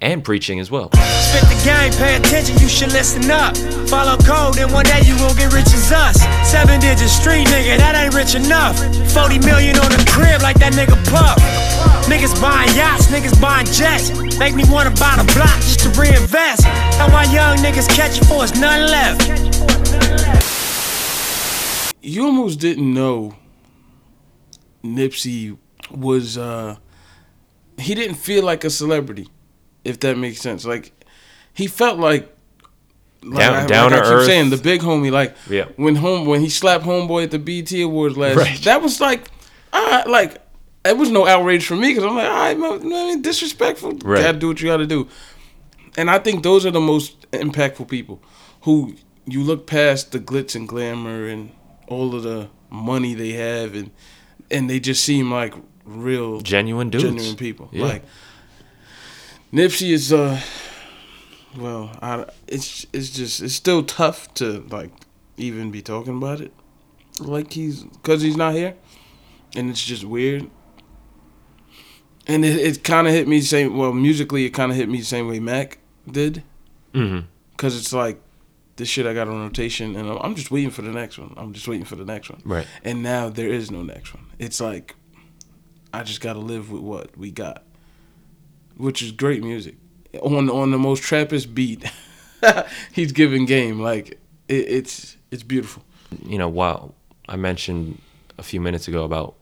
and 0.00 0.24
preaching 0.24 0.58
as 0.60 0.70
well. 0.70 0.90
Spit 0.92 1.42
the 1.48 1.60
game, 1.64 1.92
pay 1.92 2.16
attention, 2.16 2.56
you 2.58 2.68
should 2.68 2.92
listen 2.92 3.30
up. 3.30 3.56
Follow 3.88 4.16
code, 4.18 4.58
and 4.58 4.72
one 4.72 4.84
day 4.84 5.00
you 5.04 5.16
gon' 5.18 5.36
get 5.36 5.52
rich 5.52 5.66
as 5.66 5.92
us. 5.92 6.16
Seven 6.50 6.80
digit 6.80 7.08
street 7.08 7.46
nigga, 7.48 7.76
that 7.76 7.94
ain't 7.94 8.14
rich 8.14 8.34
enough. 8.34 8.76
40 9.12 9.38
million 9.40 9.76
on 9.78 9.90
the 9.90 10.04
crib 10.10 10.40
like 10.42 10.56
that 10.60 10.72
nigga 10.72 10.96
Puff. 11.10 11.36
Niggas 12.08 12.40
buying 12.40 12.74
yachts, 12.74 13.06
niggas 13.08 13.38
buying 13.40 13.66
jets. 13.66 14.10
Make 14.42 14.56
me 14.56 14.64
wanna 14.68 14.90
buy 14.90 15.14
the 15.22 15.32
block 15.36 15.54
just 15.60 15.78
to 15.84 15.88
reinvest. 15.90 16.66
And 16.66 17.12
why 17.12 17.22
young 17.32 17.58
niggas 17.58 17.88
catch 17.88 18.18
it 18.20 18.24
for 18.24 18.42
us, 18.42 18.52
none 18.58 18.90
left. 18.90 19.22
You 22.02 22.24
almost 22.26 22.58
didn't 22.58 22.92
know 22.92 23.36
Nipsey 24.82 25.56
was 25.92 26.36
uh 26.36 26.74
he 27.78 27.94
didn't 27.94 28.16
feel 28.16 28.42
like 28.42 28.64
a 28.64 28.70
celebrity, 28.70 29.28
if 29.84 30.00
that 30.00 30.18
makes 30.18 30.40
sense. 30.40 30.64
Like 30.64 30.90
he 31.54 31.68
felt 31.68 32.00
like 32.00 32.28
like 33.22 33.38
Down- 33.38 33.54
I, 33.54 33.66
down 33.66 33.90
like 33.92 34.00
to 34.00 34.06
I 34.06 34.08
keep 34.08 34.18
earth. 34.18 34.26
saying 34.26 34.50
the 34.50 34.56
big 34.56 34.80
homie, 34.80 35.12
like 35.12 35.36
Yeah. 35.48 35.66
when 35.76 35.94
home 35.94 36.26
when 36.26 36.40
he 36.40 36.48
slapped 36.48 36.84
homeboy 36.84 37.22
at 37.22 37.30
the 37.30 37.38
BET 37.38 37.70
Awards 37.80 38.16
last, 38.16 38.38
Right. 38.38 38.60
that 38.64 38.82
was 38.82 39.00
like, 39.00 39.28
uh, 39.72 40.02
like 40.08 40.38
it 40.84 40.96
was 40.96 41.10
no 41.10 41.26
outrage 41.26 41.66
for 41.66 41.76
me 41.76 41.88
because 41.90 42.04
I'm 42.04 42.16
like, 42.16 42.28
all 42.28 42.32
right, 42.32 42.58
man, 42.58 42.72
I 42.92 43.06
mean, 43.06 43.22
disrespectful. 43.22 43.92
Right. 44.04 44.22
Gotta 44.22 44.38
do 44.38 44.48
what 44.48 44.60
you 44.60 44.68
gotta 44.68 44.86
do. 44.86 45.08
And 45.96 46.10
I 46.10 46.18
think 46.18 46.42
those 46.42 46.64
are 46.66 46.70
the 46.70 46.80
most 46.80 47.30
impactful 47.32 47.88
people 47.88 48.22
who 48.62 48.94
you 49.26 49.42
look 49.42 49.66
past 49.66 50.12
the 50.12 50.18
glitz 50.18 50.54
and 50.56 50.66
glamour 50.68 51.26
and 51.26 51.52
all 51.88 52.14
of 52.14 52.22
the 52.22 52.48
money 52.70 53.14
they 53.14 53.32
have 53.32 53.74
and 53.74 53.90
and 54.50 54.68
they 54.68 54.80
just 54.80 55.04
seem 55.04 55.30
like 55.30 55.54
real 55.84 56.40
Genuine 56.40 56.90
dudes. 56.90 57.04
genuine 57.04 57.36
people. 57.36 57.68
Yeah. 57.72 57.84
Like 57.84 58.04
Nipsey 59.52 59.90
is 59.90 60.12
uh 60.12 60.40
Well, 61.56 61.96
I, 62.00 62.26
it's 62.48 62.86
it's 62.92 63.10
just 63.10 63.42
it's 63.42 63.54
still 63.54 63.82
tough 63.82 64.32
to 64.34 64.64
like 64.70 64.90
even 65.36 65.70
be 65.70 65.82
talking 65.82 66.16
about 66.16 66.40
it, 66.40 66.52
like 67.20 67.52
he's 67.52 67.82
because 67.84 68.22
he's 68.22 68.36
not 68.36 68.54
here, 68.54 68.74
and 69.54 69.68
it's 69.70 69.84
just 69.84 70.04
weird. 70.04 70.50
And 72.26 72.44
it, 72.44 72.56
it 72.56 72.84
kind 72.84 73.06
of 73.06 73.12
hit 73.12 73.26
me 73.26 73.40
the 73.40 73.46
same. 73.46 73.76
Well, 73.76 73.92
musically, 73.92 74.44
it 74.44 74.50
kind 74.50 74.70
of 74.70 74.76
hit 74.76 74.88
me 74.88 74.98
the 74.98 75.04
same 75.04 75.28
way 75.28 75.40
Mac 75.40 75.78
did, 76.10 76.42
Mm-hmm. 76.94 77.26
because 77.52 77.76
it's 77.78 77.92
like 77.92 78.20
this 78.76 78.88
shit 78.88 79.06
I 79.06 79.14
got 79.14 79.26
on 79.28 79.40
rotation, 79.40 79.96
and 79.96 80.08
I'm, 80.10 80.18
I'm 80.18 80.34
just 80.34 80.50
waiting 80.50 80.70
for 80.70 80.82
the 80.82 80.90
next 80.92 81.18
one. 81.18 81.32
I'm 81.36 81.52
just 81.52 81.66
waiting 81.66 81.84
for 81.86 81.96
the 81.96 82.04
next 82.04 82.30
one. 82.30 82.42
Right. 82.44 82.66
And 82.84 83.02
now 83.02 83.28
there 83.30 83.48
is 83.48 83.70
no 83.70 83.82
next 83.82 84.14
one. 84.14 84.26
It's 84.38 84.60
like 84.60 84.94
I 85.92 86.02
just 86.02 86.20
got 86.20 86.34
to 86.34 86.38
live 86.38 86.70
with 86.70 86.82
what 86.82 87.16
we 87.16 87.30
got, 87.30 87.64
which 88.76 89.02
is 89.02 89.10
great 89.12 89.42
music 89.42 89.76
on 90.22 90.48
on 90.50 90.70
the 90.70 90.78
most 90.78 91.02
trappist 91.02 91.54
beat. 91.54 91.84
he's 92.92 93.12
giving 93.12 93.46
game 93.46 93.80
like 93.80 94.10
it, 94.48 94.54
it's 94.68 95.16
it's 95.30 95.42
beautiful. 95.42 95.82
you 96.26 96.38
know, 96.38 96.48
while 96.48 96.94
I 97.28 97.36
mentioned 97.36 98.00
a 98.38 98.42
few 98.42 98.60
minutes 98.60 98.86
ago 98.88 99.04
about 99.04 99.34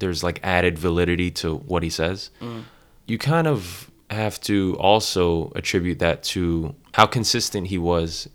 there's 0.00 0.22
like 0.22 0.40
added 0.42 0.78
validity 0.78 1.30
to 1.30 1.56
what 1.56 1.82
he 1.82 1.90
says, 1.90 2.30
mm. 2.40 2.64
you 3.06 3.18
kind 3.18 3.46
of 3.46 3.90
have 4.10 4.40
to 4.40 4.76
also 4.78 5.52
attribute 5.54 6.00
that 6.00 6.22
to 6.24 6.74
how 6.94 7.06
consistent 7.06 7.68
he 7.68 7.78
was 7.78 8.28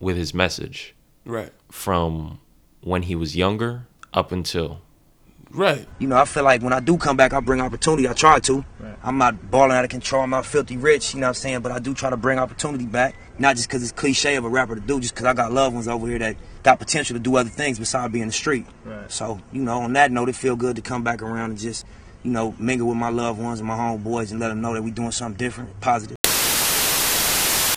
with 0.00 0.16
his 0.16 0.32
message 0.32 0.94
Right. 1.26 1.52
from 1.70 2.40
when 2.80 3.02
he 3.02 3.14
was 3.14 3.36
younger 3.36 3.86
up 4.14 4.32
until 4.32 4.80
Right. 5.50 5.86
You 5.98 6.08
know, 6.08 6.16
I 6.16 6.24
feel 6.26 6.44
like 6.44 6.62
when 6.62 6.72
I 6.72 6.80
do 6.80 6.98
come 6.98 7.16
back, 7.16 7.32
I 7.32 7.40
bring 7.40 7.60
opportunity. 7.60 8.06
I 8.06 8.12
try 8.12 8.38
to. 8.40 8.64
I'm 9.02 9.16
not 9.16 9.50
balling 9.50 9.76
out 9.76 9.84
of 9.84 9.90
control. 9.90 10.22
I'm 10.22 10.30
not 10.30 10.44
filthy 10.44 10.76
rich, 10.76 11.14
you 11.14 11.20
know 11.20 11.26
what 11.26 11.28
I'm 11.28 11.34
saying? 11.34 11.60
But 11.60 11.72
I 11.72 11.78
do 11.78 11.94
try 11.94 12.10
to 12.10 12.16
bring 12.16 12.38
opportunity 12.38 12.84
back. 12.84 13.14
Not 13.38 13.56
just 13.56 13.68
because 13.68 13.82
it's 13.82 13.92
cliche 13.92 14.36
of 14.36 14.44
a 14.44 14.48
rapper 14.48 14.74
to 14.74 14.80
do, 14.80 15.00
just 15.00 15.14
because 15.14 15.26
I 15.26 15.32
got 15.32 15.52
loved 15.52 15.74
ones 15.74 15.88
over 15.88 16.06
here 16.06 16.18
that 16.18 16.36
got 16.68 16.78
potential 16.78 17.14
to 17.14 17.20
do 17.20 17.34
other 17.36 17.48
things 17.48 17.78
besides 17.78 18.12
being 18.12 18.26
the 18.26 18.32
street. 18.32 18.66
Right. 18.84 19.10
So, 19.10 19.40
you 19.52 19.62
know, 19.62 19.80
on 19.80 19.94
that 19.94 20.12
note, 20.12 20.28
it 20.28 20.36
feel 20.36 20.54
good 20.54 20.76
to 20.76 20.82
come 20.82 21.02
back 21.02 21.22
around 21.22 21.50
and 21.50 21.58
just, 21.58 21.86
you 22.22 22.30
know, 22.30 22.54
mingle 22.58 22.86
with 22.88 22.98
my 22.98 23.08
loved 23.08 23.40
ones 23.40 23.58
and 23.58 23.66
my 23.66 23.74
homeboys 23.74 24.32
and 24.32 24.38
let 24.38 24.48
them 24.48 24.60
know 24.60 24.74
that 24.74 24.82
we 24.82 24.90
doing 24.90 25.10
something 25.10 25.38
different, 25.38 25.80
positive. 25.80 26.18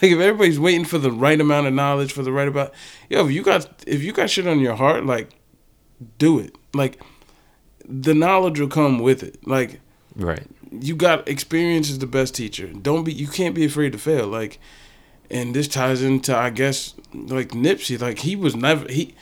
Like 0.01 0.11
if 0.11 0.19
everybody's 0.19 0.59
waiting 0.59 0.83
for 0.83 0.97
the 0.97 1.11
right 1.11 1.39
amount 1.39 1.67
of 1.67 1.73
knowledge 1.73 2.11
for 2.11 2.21
the 2.21 2.33
right 2.33 2.49
about, 2.49 2.73
yo, 3.09 3.25
if 3.25 3.31
you 3.31 3.43
got 3.43 3.81
if 3.87 4.03
you 4.03 4.11
got 4.11 4.29
shit 4.29 4.45
on 4.45 4.59
your 4.59 4.75
heart, 4.75 5.05
like, 5.05 5.29
do 6.17 6.39
it. 6.39 6.53
Like, 6.73 7.01
the 7.87 8.13
knowledge 8.13 8.59
will 8.59 8.67
come 8.67 8.99
with 8.99 9.23
it. 9.23 9.47
Like, 9.47 9.79
right. 10.17 10.43
you 10.69 10.97
got 10.97 11.29
experience 11.29 11.89
is 11.89 11.99
the 11.99 12.07
best 12.07 12.35
teacher. 12.35 12.67
Don't 12.67 13.05
be 13.05 13.13
you 13.13 13.27
can't 13.27 13.55
be 13.55 13.63
afraid 13.63 13.93
to 13.93 13.97
fail. 13.97 14.27
Like 14.27 14.59
and 15.31 15.55
this 15.55 15.67
ties 15.67 16.01
into 16.03 16.35
I 16.35 16.49
guess 16.51 16.93
like 17.13 17.49
Nipsey. 17.49 17.99
Like 17.99 18.19
he 18.19 18.35
was 18.35 18.55
never 18.55 18.91
he 18.91 19.15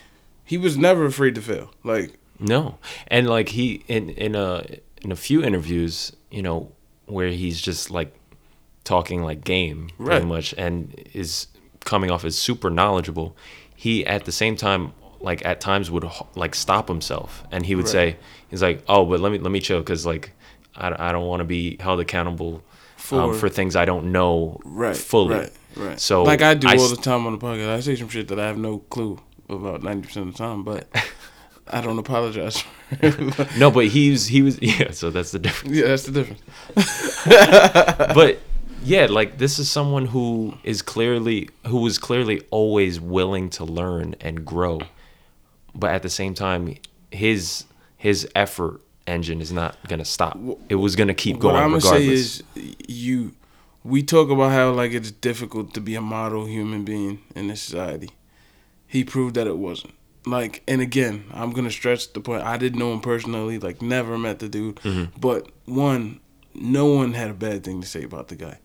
he 0.43 0.57
was 0.57 0.77
never 0.77 1.05
afraid 1.05 1.35
to 1.35 1.41
fail. 1.41 1.71
Like 1.83 2.17
No, 2.39 2.77
and 3.07 3.27
like 3.29 3.49
he 3.49 3.83
in 3.87 4.09
in 4.09 4.35
a 4.35 4.63
in 5.01 5.11
a 5.11 5.15
few 5.15 5.43
interviews, 5.43 6.11
you 6.31 6.41
know, 6.41 6.71
where 7.05 7.29
he's 7.29 7.61
just 7.61 7.89
like 7.91 8.13
talking 8.83 9.23
like 9.23 9.43
game 9.43 9.89
pretty 9.97 10.11
Right. 10.11 10.25
much, 10.25 10.53
and 10.57 10.93
is 11.13 11.47
coming 11.85 12.11
off 12.11 12.25
as 12.25 12.37
super 12.37 12.69
knowledgeable. 12.69 13.35
He 13.75 14.05
at 14.05 14.25
the 14.25 14.31
same 14.31 14.55
time, 14.55 14.93
like 15.21 15.45
at 15.45 15.61
times 15.61 15.89
would 15.91 16.05
like 16.35 16.55
stop 16.55 16.87
himself, 16.87 17.43
and 17.51 17.65
he 17.65 17.75
would 17.75 17.85
Right. 17.85 17.91
say, 17.91 18.17
he's 18.49 18.61
like, 18.61 18.83
oh, 18.87 19.05
but 19.05 19.19
let 19.19 19.31
me 19.31 19.37
let 19.39 19.51
me 19.51 19.59
chill, 19.59 19.79
because 19.79 20.05
like 20.05 20.31
I 20.75 21.09
I 21.09 21.11
don't 21.11 21.27
want 21.27 21.41
to 21.41 21.45
be 21.45 21.77
held 21.79 21.99
accountable. 21.99 22.63
For- 22.97 23.21
um, 23.21 23.33
for 23.39 23.47
things 23.49 23.75
I 23.77 23.85
don't 23.85 24.11
know 24.11 24.59
right, 24.65 24.95
fully. 24.95 25.35
Right, 25.37 25.51
right. 25.79 25.99
So 25.99 26.23
like 26.23 26.41
I 26.41 26.53
do 26.53 26.67
all 26.67 26.87
the 26.87 26.95
time 26.97 27.25
on 27.25 27.33
the 27.33 27.39
podcast. 27.39 27.69
I 27.69 27.79
say 27.79 27.95
some 27.95 28.09
shit 28.09 28.27
that 28.29 28.39
I 28.39 28.47
have 28.47 28.57
no 28.57 28.79
clue 28.79 29.19
about 29.49 29.83
ninety 29.83 30.07
percent 30.07 30.27
of 30.27 30.33
the 30.33 30.37
time, 30.37 30.63
but 30.63 30.87
I 31.67 31.81
don't 31.81 31.99
apologize. 31.99 32.63
No, 33.57 33.69
but 33.69 33.85
he's 33.85 34.25
he 34.25 34.41
was 34.41 34.59
yeah. 34.61 34.91
So 34.91 35.11
that's 35.11 35.31
the 35.31 35.37
difference. 35.37 35.75
yeah, 35.75 35.87
that's 35.87 36.03
the 36.03 36.11
difference. 36.11 36.41
but 38.15 38.39
yeah, 38.83 39.05
like 39.05 39.37
this 39.37 39.59
is 39.59 39.69
someone 39.69 40.07
who 40.07 40.55
is 40.63 40.81
clearly 40.81 41.49
who 41.67 41.81
was 41.81 41.99
clearly 41.99 42.41
always 42.49 42.99
willing 42.99 43.51
to 43.51 43.63
learn 43.65 44.15
and 44.21 44.43
grow, 44.43 44.79
but 45.75 45.91
at 45.91 46.01
the 46.01 46.09
same 46.09 46.33
time, 46.33 46.77
his 47.11 47.65
his 47.97 48.27
effort 48.35 48.81
engine 49.05 49.41
is 49.41 49.51
not 49.51 49.77
gonna 49.87 50.05
stop. 50.05 50.37
It 50.69 50.75
was 50.75 50.95
gonna 50.95 51.13
keep 51.13 51.37
going 51.39 51.53
what 51.53 51.63
I'm 51.63 51.69
gonna 51.69 51.83
regardless. 51.83 52.35
say 52.55 52.61
is 52.61 52.75
you. 52.87 53.33
We 53.83 54.03
talk 54.03 54.29
about 54.29 54.51
how 54.51 54.71
like 54.71 54.91
it's 54.91 55.11
difficult 55.11 55.73
to 55.73 55.81
be 55.81 55.95
a 55.95 56.01
model 56.01 56.45
human 56.45 56.83
being 56.83 57.21
in 57.35 57.47
this 57.47 57.61
society. 57.61 58.09
He 58.87 59.03
proved 59.03 59.35
that 59.35 59.47
it 59.47 59.57
wasn't. 59.57 59.93
Like, 60.25 60.63
and 60.67 60.81
again, 60.81 61.25
I'm 61.33 61.51
gonna 61.51 61.71
stretch 61.71 62.11
the 62.13 62.19
point. 62.19 62.43
I 62.43 62.57
didn't 62.57 62.79
know 62.79 62.91
him 62.93 62.99
personally, 63.01 63.57
like 63.59 63.81
never 63.81 64.17
met 64.17 64.39
the 64.39 64.49
dude, 64.49 64.75
Mm-hmm. 64.77 65.19
but 65.19 65.49
one, 65.65 66.19
no 66.53 66.85
one 66.87 67.13
had 67.13 67.29
a 67.29 67.33
bad 67.33 67.63
thing 67.63 67.81
to 67.81 67.87
say 67.87 68.03
about 68.03 68.27
the 68.27 68.35
guy. 68.35 68.59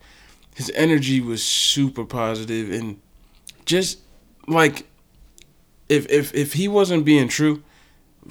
His 0.54 0.70
energy 0.74 1.20
was 1.20 1.44
super 1.44 2.04
positive 2.04 2.70
and 2.72 3.00
just 3.66 4.00
like 4.48 4.86
if 5.88 6.10
if 6.10 6.34
if 6.34 6.54
he 6.54 6.66
wasn't 6.68 7.04
being 7.04 7.28
true 7.28 7.62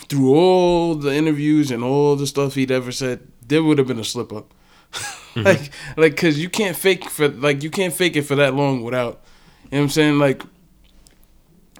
through 0.09 0.33
all 0.35 0.95
the 0.95 1.13
interviews 1.13 1.69
and 1.71 1.83
all 1.83 2.15
the 2.15 2.27
stuff 2.27 2.55
he'd 2.55 2.71
ever 2.71 2.91
said, 2.91 3.27
there 3.47 3.63
would 3.63 3.77
have 3.77 3.87
been 3.87 3.99
a 3.99 4.03
slip 4.03 4.33
up. 4.33 4.53
Mm-hmm. 5.33 5.47
like 5.47 5.71
like 5.97 6.15
cuz 6.15 6.37
you 6.37 6.47
can't 6.47 6.77
fake 6.77 7.09
for 7.09 7.27
like 7.27 7.63
you 7.63 7.71
can't 7.71 7.91
fake 7.91 8.15
it 8.15 8.21
for 8.21 8.35
that 8.35 8.53
long 8.53 8.83
without 8.83 9.19
you 9.63 9.69
know 9.71 9.77
what 9.79 9.83
I'm 9.85 9.89
saying 9.89 10.19
like 10.19 10.43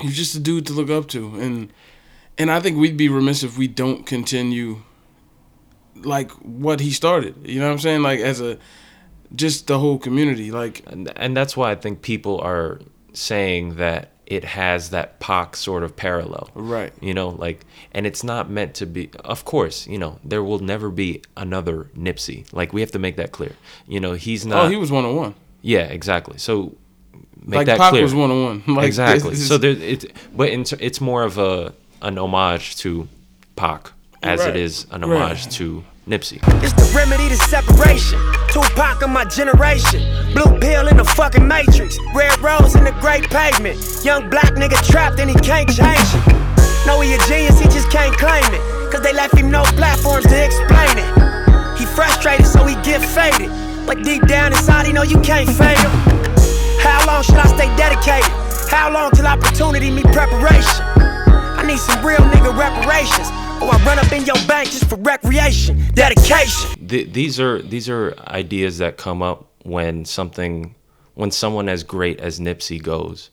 he's 0.02 0.18
just 0.18 0.34
a 0.34 0.40
dude 0.40 0.66
to 0.66 0.74
look 0.74 0.90
up 0.90 1.08
to 1.10 1.36
and 1.36 1.72
and 2.38 2.50
I 2.50 2.60
think 2.60 2.78
we'd 2.78 2.98
be 2.98 3.10
remiss 3.10 3.44
if 3.44 3.56
we 3.56 3.68
don't 3.68 4.08
continue 4.08 4.82
like 5.96 6.32
what 6.32 6.80
he 6.80 6.92
started. 6.92 7.36
You 7.48 7.60
know 7.60 7.68
what 7.68 7.74
I'm 7.74 7.80
saying? 7.80 8.02
Like 8.02 8.20
as 8.20 8.42
a 8.42 8.58
just 9.36 9.68
the 9.68 9.80
whole 9.80 9.98
community 9.98 10.52
like 10.52 10.82
and, 10.88 11.12
and 11.16 11.36
that's 11.36 11.58
why 11.58 11.72
I 11.72 11.76
think 11.76 12.02
people 12.02 12.40
are 12.42 12.80
saying 13.14 13.76
that 13.76 14.13
it 14.26 14.44
has 14.44 14.90
that 14.92 15.20
Pac 15.20 15.56
sort 15.56 15.84
of 15.84 15.96
parallel. 15.96 16.50
Right. 16.56 16.94
You 17.02 17.14
know, 17.14 17.30
like, 17.30 17.66
and 17.92 18.06
it's 18.06 18.24
not 18.24 18.50
meant 18.50 18.74
to 18.76 18.86
be. 18.86 19.10
Of 19.24 19.46
course, 19.46 19.86
you 19.88 19.98
know, 19.98 20.20
there 20.24 20.44
will 20.44 20.60
never 20.60 20.90
be 20.90 21.22
another 21.36 21.90
Nipsey. 21.98 22.46
Like, 22.54 22.74
we 22.74 22.82
have 22.82 22.92
to 22.92 23.00
make 23.00 23.18
that 23.18 23.32
clear. 23.32 23.54
You 23.88 24.00
know, 24.00 24.14
he's 24.14 24.46
oh, 24.46 24.50
not. 24.50 24.66
oh, 24.66 24.70
he 24.70 24.76
was 24.78 24.92
one 24.92 25.06
on 25.06 25.16
one. 25.16 25.36
Yeah, 25.62 25.84
exactly. 25.84 26.38
So 26.38 26.76
make 27.46 27.58
Like 27.58 27.66
that 27.68 27.78
Pac 27.80 27.90
clear. 27.92 28.04
was 28.04 28.14
one 28.16 28.32
on 28.32 28.64
one. 28.66 28.80
Exactly. 28.84 29.32
this 29.32 29.40
is- 29.42 29.48
So 29.48 29.58
there, 29.58 29.72
it, 29.72 30.06
but 30.36 30.50
in, 30.50 30.66
it's 30.80 31.00
more 31.02 31.24
of 31.24 31.38
a 31.38 31.74
an 32.02 32.18
homage 32.18 32.76
to 32.78 33.08
Pac 33.56 33.92
as 34.22 34.40
Right. 34.42 34.50
it 34.50 34.56
is 34.58 34.86
an 34.92 35.02
Right. 35.02 35.22
homage 35.22 35.48
to 35.58 35.84
Nipsey. 36.08 36.44
It's 36.60 36.74
the 36.76 36.84
remedy 36.92 37.30
to 37.30 37.38
separation. 37.48 38.20
Tupac 38.52 39.02
of 39.02 39.10
my 39.10 39.24
generation. 39.24 40.04
Blue 40.36 40.60
pill 40.60 40.88
in 40.90 40.98
the 40.98 41.06
fucking 41.16 41.48
matrix. 41.48 41.98
Red 42.14 42.38
rose 42.44 42.76
in 42.76 42.84
the 42.84 42.92
great 43.00 43.24
pavement. 43.30 43.80
Young 44.04 44.30
black 44.30 44.52
nigga 44.60 44.76
trapped 44.84 45.20
and 45.20 45.30
he 45.30 45.36
can't 45.40 45.70
change 45.72 46.04
it. 46.12 46.24
Know 46.86 47.00
he 47.00 47.14
a 47.16 47.20
genius, 47.24 47.58
he 47.58 47.72
just 47.72 47.90
can't 47.90 48.12
claim 48.18 48.44
it. 48.52 48.60
Cause 48.92 49.00
they 49.02 49.14
left 49.14 49.38
him 49.38 49.50
no 49.50 49.64
platforms 49.80 50.28
to 50.28 50.36
explain 50.44 50.92
it. 51.00 51.80
He 51.80 51.86
frustrated, 51.86 52.48
so 52.48 52.66
he 52.66 52.76
get 52.84 53.00
faded. 53.00 53.48
But 53.88 54.04
deep 54.04 54.28
down 54.28 54.52
inside, 54.52 54.86
he 54.86 54.92
know 54.92 55.04
you 55.04 55.22
can't 55.22 55.48
fade. 55.48 55.80
How 56.84 57.00
long 57.08 57.24
should 57.24 57.40
I 57.40 57.48
stay 57.48 57.72
dedicated? 57.80 58.30
How 58.68 58.92
long 58.92 59.12
till 59.12 59.26
opportunity 59.26 59.90
meet 59.90 60.12
preparation? 60.12 60.84
I 61.56 61.64
need 61.66 61.80
some 61.80 62.06
real 62.06 62.20
nigga 62.28 62.52
reparations. 62.52 63.32
Or 63.62 63.74
I 63.74 63.84
run 63.86 64.00
up 64.00 64.12
in 64.12 64.26
your 64.26 64.36
bank 64.48 64.70
just 64.70 64.90
for 64.90 64.96
recreation. 64.98 65.84
Dedication. 65.94 66.88
Th- 66.88 67.12
these 67.12 67.40
are 67.40 67.62
these 67.62 67.90
are 67.90 68.16
ideas 68.28 68.78
that 68.80 68.98
come 68.98 69.22
up 69.22 69.50
when 69.64 70.06
something 70.06 70.76
when 71.14 71.32
someone 71.32 71.70
as 71.70 71.84
great 71.84 72.20
as 72.20 72.40
Nipsey 72.40 72.82
goes. 72.82 73.30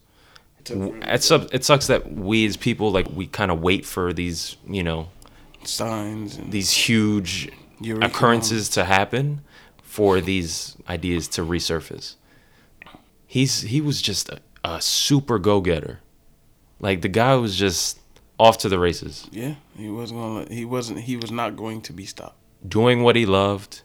It, 0.67 1.23
su- 1.23 1.49
it 1.53 1.65
sucks 1.65 1.87
that 1.87 2.13
we 2.13 2.47
as 2.47 2.57
people 2.57 2.93
like 2.93 3.09
we 3.11 3.27
kind 3.27 3.51
of 3.51 3.61
wait 3.61 3.85
for 3.87 4.13
these 4.13 4.57
you 4.69 4.83
know 4.83 5.09
signs 5.65 6.37
and 6.37 6.53
these 6.53 6.71
huge 6.71 7.51
Eureka 7.81 8.07
occurrences 8.07 8.69
to 8.71 8.85
happen 8.85 9.41
for 9.83 10.21
these 10.21 10.77
ideas 10.89 11.29
to 11.29 11.43
resurface. 11.43 12.15
He's 13.27 13.63
he 13.63 13.81
was 13.81 14.03
just 14.03 14.29
a, 14.29 14.39
a 14.65 14.81
super 14.81 15.39
go 15.39 15.61
getter. 15.61 16.01
Like 16.79 17.03
the 17.03 17.09
guy 17.09 17.35
was 17.37 17.57
just 17.57 18.00
off 18.41 18.57
to 18.59 18.69
the 18.69 18.79
races, 18.79 19.29
Yeah, 19.31 19.55
he 19.77 19.89
wasn't 19.91 20.21
gonna. 20.21 20.47
He 20.55 20.65
wasn't. 20.65 21.01
He 21.01 21.17
was 21.17 21.31
not 21.31 21.57
going 21.57 21.81
to 21.83 21.93
be 21.93 22.07
stopped. 22.07 22.37
doing 22.67 23.03
what 23.05 23.15
he 23.17 23.27
loved, 23.27 23.83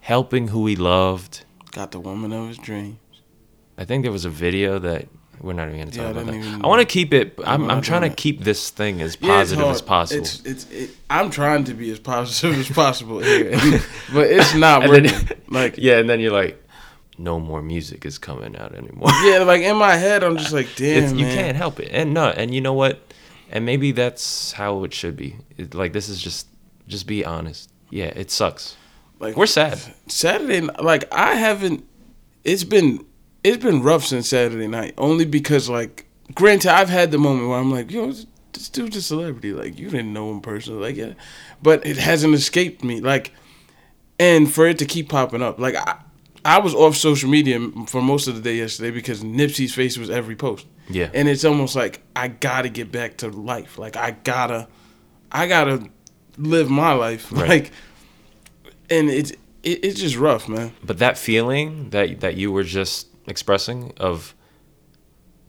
helping 0.00 0.48
who 0.48 0.66
he 0.66 0.76
loved. 0.76 1.44
Got 1.70 1.90
the 1.92 2.00
woman 2.00 2.32
of 2.32 2.48
his 2.48 2.58
dreams. 2.58 2.98
I 3.78 3.84
think 3.84 4.02
there 4.04 4.12
was 4.12 4.24
a 4.26 4.30
video 4.30 4.78
that 4.80 5.06
we're 5.40 5.54
not 5.54 5.68
even 5.68 5.78
gonna 5.80 5.90
talk 5.90 6.14
Yeah, 6.14 6.22
about 6.22 6.26
that. 6.26 6.60
I 6.64 6.66
want 6.68 6.80
to 6.80 6.86
keep 6.98 7.12
it. 7.14 7.26
I'm, 7.46 7.70
I'm 7.70 7.80
trying 7.82 8.02
to 8.02 8.08
that. 8.10 8.16
keep 8.24 8.44
this 8.44 8.70
thing 8.70 9.00
as 9.02 9.16
Yeah, 9.20 9.28
positive 9.38 9.64
as 9.66 9.82
possible. 9.82 10.22
It's 10.22 10.40
it's. 10.44 10.64
It, 10.70 10.90
I'm 11.08 11.30
trying 11.30 11.64
to 11.64 11.74
be 11.74 11.90
as 11.90 11.98
positive 11.98 12.58
as 12.58 12.68
possible 12.68 13.20
here, 13.20 13.50
but 14.14 14.26
it's 14.30 14.54
not 14.66 14.88
working. 14.88 15.04
then- 15.10 15.28
like 15.48 15.74
yeah, 15.78 15.98
and 15.98 16.08
then 16.10 16.20
you're 16.20 16.32
like, 16.42 16.62
no 17.18 17.40
more 17.40 17.62
music 17.62 18.04
is 18.06 18.18
coming 18.18 18.56
out 18.56 18.74
anymore. 18.74 19.08
Yeah, 19.24 19.38
like 19.46 19.62
in 19.62 19.76
my 19.76 19.96
head, 19.96 20.22
I'm 20.22 20.36
just 20.36 20.52
like, 20.52 20.68
damn, 20.76 21.02
It's, 21.04 21.12
you 21.12 21.24
man. 21.26 21.36
can't 21.36 21.56
help 21.56 21.80
it. 21.80 21.88
And 21.92 22.12
no, 22.14 22.28
and 22.28 22.54
you 22.54 22.60
know 22.60 22.74
what? 22.74 23.00
And 23.52 23.66
maybe 23.66 23.92
that's 23.92 24.52
how 24.52 24.82
it 24.84 24.94
should 24.94 25.16
be. 25.16 25.36
It, 25.58 25.74
like 25.74 25.92
this 25.92 26.08
is 26.08 26.20
just 26.20 26.48
just 26.88 27.06
be 27.06 27.24
honest. 27.24 27.70
Yeah, 27.90 28.06
it 28.06 28.30
sucks. 28.30 28.76
Like 29.18 29.36
We're 29.36 29.46
sad. 29.46 29.78
Saturday, 30.08 30.60
like 30.62 31.04
I 31.12 31.34
haven't. 31.34 31.84
It's 32.44 32.64
been 32.64 33.04
it's 33.44 33.62
been 33.62 33.82
rough 33.82 34.04
since 34.04 34.28
Saturday 34.28 34.66
night. 34.66 34.94
Only 34.96 35.26
because 35.26 35.68
like, 35.68 36.06
granted, 36.34 36.72
I've 36.72 36.88
had 36.88 37.10
the 37.10 37.18
moment 37.18 37.48
where 37.48 37.58
I'm 37.58 37.70
like, 37.70 37.90
yo, 37.90 38.12
this 38.52 38.68
dude's 38.70 38.96
a 38.96 39.02
celebrity. 39.02 39.52
Like 39.52 39.78
you 39.78 39.90
didn't 39.90 40.12
know 40.12 40.30
him 40.30 40.40
personally, 40.40 40.80
like 40.80 40.96
yeah, 40.96 41.12
but 41.62 41.84
it 41.86 41.98
hasn't 41.98 42.34
escaped 42.34 42.82
me. 42.82 43.00
Like, 43.00 43.32
and 44.18 44.52
for 44.52 44.66
it 44.66 44.78
to 44.78 44.86
keep 44.86 45.08
popping 45.08 45.42
up, 45.42 45.58
like 45.58 45.74
I. 45.74 45.98
I 46.44 46.58
was 46.58 46.74
off 46.74 46.96
social 46.96 47.30
media 47.30 47.60
for 47.86 48.02
most 48.02 48.26
of 48.26 48.34
the 48.34 48.40
day 48.40 48.56
yesterday 48.56 48.90
because 48.90 49.22
Nipsey's 49.22 49.74
face 49.74 49.96
was 49.96 50.10
every 50.10 50.34
post. 50.36 50.66
Yeah. 50.88 51.08
And 51.14 51.28
it's 51.28 51.44
almost 51.44 51.76
like 51.76 52.00
I 52.16 52.28
gotta 52.28 52.68
get 52.68 52.90
back 52.90 53.18
to 53.18 53.28
life. 53.28 53.78
Like 53.78 53.96
I 53.96 54.10
gotta, 54.10 54.66
I 55.30 55.46
gotta 55.46 55.88
live 56.36 56.68
my 56.68 56.92
life. 56.94 57.30
Right. 57.32 57.48
Like, 57.48 57.72
and 58.90 59.08
it's 59.08 59.30
it, 59.62 59.84
it's 59.84 60.00
just 60.00 60.16
rough, 60.16 60.48
man. 60.48 60.72
But 60.82 60.98
that 60.98 61.16
feeling 61.16 61.90
that 61.90 62.20
that 62.20 62.36
you 62.36 62.50
were 62.50 62.64
just 62.64 63.06
expressing 63.26 63.92
of 63.98 64.34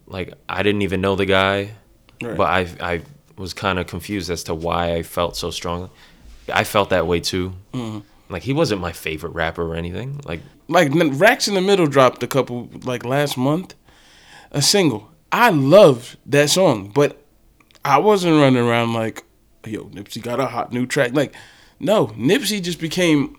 like 0.06 0.34
I 0.48 0.62
didn't 0.64 0.84
even 0.84 1.02
know 1.02 1.16
the 1.16 1.26
guy, 1.26 1.72
Right. 2.22 2.38
but 2.38 2.44
I 2.44 2.68
I 2.94 3.02
was 3.36 3.54
kind 3.56 3.80
of 3.80 3.88
confused 3.88 4.30
as 4.30 4.44
to 4.44 4.54
why 4.54 4.94
I 4.94 5.02
felt 5.04 5.36
so 5.36 5.50
strongly. 5.50 5.90
I 6.54 6.64
felt 6.66 6.92
that 6.92 7.08
way 7.08 7.20
too. 7.20 7.54
Mm-hmm. 7.74 8.00
Like 8.30 8.44
he 8.44 8.54
wasn't 8.54 8.82
my 8.82 8.92
favorite 8.92 9.32
rapper 9.32 9.64
or 9.64 9.76
anything. 9.76 10.22
Like 10.26 10.42
Like 10.68 10.92
Racks 10.94 11.48
in 11.48 11.54
the 11.54 11.62
Middle 11.62 11.88
dropped 11.88 12.24
a 12.24 12.28
couple 12.28 12.70
like 12.84 13.06
last 13.06 13.38
month, 13.38 13.76
a 14.52 14.62
single. 14.62 15.12
I 15.32 15.50
loved 15.50 16.18
that 16.28 16.50
song, 16.50 16.92
but 16.94 17.24
I 17.84 17.98
wasn't 17.98 18.40
running 18.40 18.64
around 18.64 18.94
like, 18.94 19.24
yo, 19.66 19.86
Nipsey 19.86 20.22
got 20.22 20.40
a 20.40 20.46
hot 20.46 20.72
new 20.72 20.86
track. 20.86 21.14
Like, 21.14 21.34
no, 21.80 22.08
Nipsey 22.08 22.62
just 22.62 22.80
became, 22.80 23.38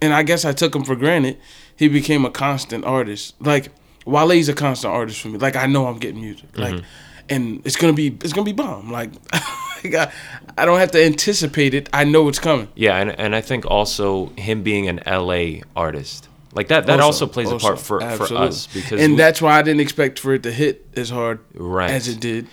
and 0.00 0.12
I 0.12 0.22
guess 0.22 0.44
I 0.44 0.52
took 0.52 0.74
him 0.74 0.84
for 0.84 0.94
granted. 0.96 1.38
He 1.76 1.88
became 1.88 2.24
a 2.24 2.30
constant 2.30 2.84
artist. 2.84 3.34
Like 3.40 3.72
Wale's 4.06 4.48
a 4.48 4.54
constant 4.54 4.92
artist 4.92 5.20
for 5.20 5.28
me. 5.28 5.38
Like 5.38 5.56
I 5.56 5.66
know 5.66 5.86
I'm 5.86 5.98
getting 5.98 6.20
music. 6.20 6.56
Like, 6.56 6.74
mm-hmm. 6.74 6.84
and 7.28 7.66
it's 7.66 7.76
gonna 7.76 7.92
be 7.92 8.08
it's 8.22 8.32
gonna 8.32 8.44
be 8.44 8.52
bomb. 8.52 8.90
Like, 9.84 9.94
I, 9.94 10.12
I 10.56 10.64
don't 10.64 10.78
have 10.78 10.92
to 10.92 11.04
anticipate 11.04 11.74
it. 11.74 11.88
I 11.92 12.04
know 12.04 12.28
it's 12.28 12.38
coming. 12.38 12.68
yeah, 12.74 12.96
and 12.96 13.10
and 13.18 13.34
I 13.36 13.40
think 13.42 13.66
also 13.66 14.26
him 14.36 14.62
being 14.62 14.88
an 14.88 15.00
LA 15.06 15.60
artist. 15.76 16.28
Like 16.54 16.68
that 16.68 16.86
that 16.86 17.00
also, 17.00 17.26
plays 17.26 17.48
a 17.50 17.58
part 17.58 17.74
also, 17.74 17.76
for, 17.76 18.00
for 18.26 18.34
us 18.36 18.68
because 18.68 19.00
and 19.00 19.12
we- 19.12 19.16
that's 19.18 19.42
why 19.42 19.58
I 19.58 19.62
didn't 19.62 19.80
expect 19.80 20.18
for 20.20 20.34
it 20.34 20.44
to 20.44 20.52
hit 20.52 20.86
as 20.96 21.10
hard 21.10 21.40
Right. 21.54 21.90
as 21.90 22.06
it 22.08 22.20
did. 22.20 22.46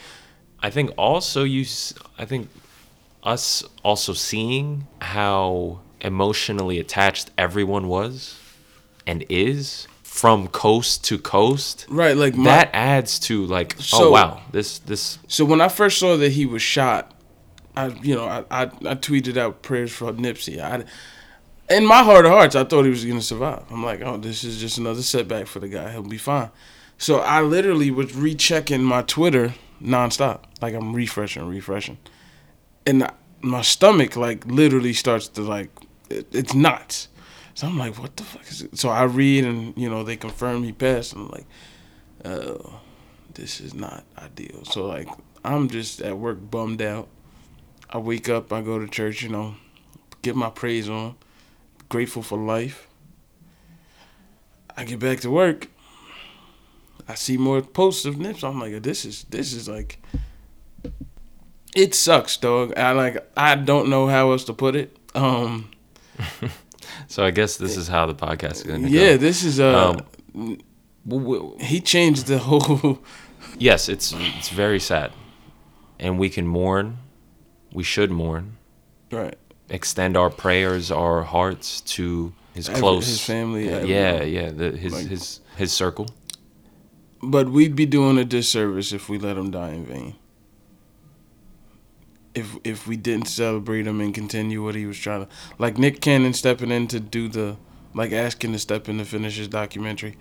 I 0.59 0.69
think 0.71 0.91
also 0.97 1.43
you 1.43 1.65
I 2.17 2.25
think 2.25 2.49
us 3.23 3.63
also 3.83 4.13
seeing 4.13 4.87
how 5.01 5.79
emotionally 6.01 6.79
attached 6.79 7.29
everyone 7.37 7.87
was 7.87 8.39
and 9.05 9.23
is 9.29 9.87
from 10.01 10.47
coast 10.47 11.03
to 11.05 11.19
coast. 11.19 11.85
Right, 11.87 12.17
like 12.17 12.35
my, 12.35 12.45
that 12.45 12.69
adds 12.73 13.19
to 13.19 13.45
like 13.45 13.75
oh 13.93 14.09
wow, 14.09 14.41
this 14.51 14.79
this 14.79 15.19
So 15.27 15.45
when 15.45 15.61
I 15.61 15.69
first 15.69 15.99
saw 15.99 16.17
that 16.17 16.31
he 16.31 16.47
was 16.47 16.63
shot, 16.63 17.13
I 17.75 17.87
you 17.87 18.15
know 18.15 18.25
I 18.25 18.43
I, 18.51 18.63
I 18.63 18.95
tweeted 18.95 19.37
out 19.37 19.61
prayers 19.61 19.91
for 19.91 20.11
Nipsey. 20.13 20.59
I, 20.59 20.85
in 21.73 21.85
my 21.85 22.03
heart 22.03 22.25
of 22.25 22.31
hearts, 22.31 22.55
I 22.55 22.63
thought 22.63 22.83
he 22.83 22.89
was 22.89 23.05
gonna 23.05 23.21
survive. 23.21 23.63
I'm 23.69 23.83
like, 23.83 24.01
oh, 24.01 24.17
this 24.17 24.43
is 24.43 24.59
just 24.59 24.77
another 24.77 25.01
setback 25.01 25.47
for 25.47 25.59
the 25.59 25.69
guy. 25.69 25.91
He'll 25.91 26.03
be 26.03 26.17
fine. 26.17 26.49
So 26.97 27.19
I 27.19 27.41
literally 27.41 27.89
was 27.89 28.15
rechecking 28.15 28.83
my 28.83 29.01
Twitter 29.01 29.53
nonstop. 29.81 30.41
Like 30.61 30.75
I'm 30.75 30.93
refreshing, 30.93 31.47
refreshing, 31.47 31.97
and 32.85 33.09
my 33.41 33.61
stomach 33.61 34.15
like 34.15 34.45
literally 34.45 34.93
starts 34.93 35.27
to 35.29 35.41
like 35.41 35.69
it, 36.09 36.27
it's 36.31 36.53
nuts. 36.53 37.07
So 37.53 37.67
I'm 37.67 37.77
like, 37.77 37.97
what 37.99 38.15
the 38.17 38.23
fuck 38.23 38.47
is 38.49 38.61
it? 38.61 38.77
So 38.77 38.89
I 38.89 39.03
read 39.03 39.45
and 39.45 39.77
you 39.77 39.89
know 39.89 40.03
they 40.03 40.15
confirm 40.15 40.63
he 40.63 40.71
passed. 40.71 41.13
I'm 41.13 41.29
like, 41.29 41.45
oh, 42.25 42.79
this 43.33 43.59
is 43.61 43.73
not 43.73 44.03
ideal. 44.17 44.63
So 44.65 44.85
like 44.85 45.07
I'm 45.43 45.69
just 45.69 46.01
at 46.01 46.17
work 46.17 46.37
bummed 46.51 46.81
out. 46.81 47.07
I 47.91 47.97
wake 47.97 48.29
up, 48.29 48.53
I 48.53 48.61
go 48.61 48.79
to 48.79 48.87
church, 48.87 49.21
you 49.21 49.29
know, 49.29 49.55
get 50.21 50.35
my 50.35 50.49
praise 50.49 50.89
on, 50.89 51.15
grateful 51.89 52.23
for 52.23 52.37
life. 52.37 52.87
I 54.77 54.85
get 54.85 54.99
back 54.99 55.19
to 55.21 55.29
work. 55.29 55.67
I 57.07 57.15
see 57.15 57.37
more 57.37 57.61
posts 57.61 58.05
of 58.05 58.17
Nips. 58.17 58.43
I'm 58.43 58.59
like, 58.59 58.81
this 58.83 59.03
is 59.03 59.25
this 59.25 59.51
is 59.51 59.67
like, 59.67 60.01
it 61.75 61.93
sucks, 61.93 62.37
dog. 62.37 62.77
I 62.77 62.91
like 62.93 63.29
I 63.35 63.55
don't 63.55 63.89
know 63.89 64.07
how 64.07 64.31
else 64.31 64.45
to 64.45 64.53
put 64.53 64.75
it. 64.75 64.95
Um, 65.13 65.69
so 67.07 67.25
I 67.25 67.31
guess 67.31 67.57
this 67.57 67.75
is 67.75 67.89
how 67.89 68.05
the 68.05 68.15
podcast 68.15 68.53
is 68.53 68.63
going 68.63 68.83
to 68.83 68.89
yeah, 68.89 69.11
go. 69.11 69.17
this 69.17 69.43
is 69.43 69.59
uh, 69.59 69.97
Um, 70.33 70.57
he 71.59 71.81
changed 71.81 72.27
the 72.27 72.39
whole. 72.39 72.99
yes, 73.57 73.89
it's 73.89 74.13
it's 74.15 74.49
very 74.49 74.79
sad. 74.79 75.11
And 75.99 76.17
we 76.17 76.29
can 76.29 76.47
mourn. 76.47 76.97
We 77.73 77.83
should 77.83 78.11
mourn. 78.11 78.57
right. 79.11 79.37
Extend 79.69 80.17
our 80.17 80.29
prayers, 80.29 80.91
our 80.91 81.23
hearts 81.23 81.79
to 81.95 82.33
his 82.53 82.67
Every- 82.67 82.81
close 82.81 83.07
his 83.07 83.23
family, 83.23 83.67
Yeah, 83.67 83.71
everyone. 83.77 84.29
yeah, 84.33 84.49
the, 84.51 84.71
his 84.77 84.93
Like- 84.93 85.07
his 85.07 85.39
his 85.55 85.71
circle. 85.71 86.07
But 87.23 87.49
we'd 87.49 87.75
be 87.75 87.85
doing 87.85 88.17
a 88.17 88.25
disservice 88.25 88.91
if 88.91 89.07
we 89.07 89.17
let 89.17 89.37
him 89.37 89.49
die 89.51 89.69
in 89.71 89.85
vain. 89.85 90.15
If 92.33 92.57
if 92.63 92.87
we 92.87 92.95
didn't 92.97 93.27
celebrate 93.27 93.85
him 93.87 93.99
and 94.01 94.13
continue 94.13 94.63
what 94.63 94.75
he 94.75 94.85
was 94.85 94.97
trying 94.97 95.25
to, 95.25 95.31
like 95.57 95.77
Nick 95.77 95.99
Cannon 96.01 96.33
stepping 96.33 96.71
in 96.71 96.87
to 96.87 96.99
do 96.99 97.27
the, 97.27 97.57
like 97.93 98.11
asking 98.13 98.53
to 98.53 98.59
step 98.59 98.87
in 98.87 98.97
to 98.99 99.05
finish 99.05 99.37
his 99.37 99.47
documentary, 99.49 100.15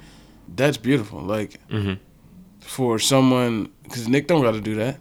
that's 0.49 0.77
beautiful. 0.77 1.21
Like 1.21 1.59
Mhm. 1.69 1.99
for 2.61 2.99
someone, 2.99 3.69
because 3.85 4.09
Nick 4.09 4.27
don't 4.27 4.43
got 4.43 4.53
to 4.53 4.61
do 4.61 4.75
that. 4.77 4.99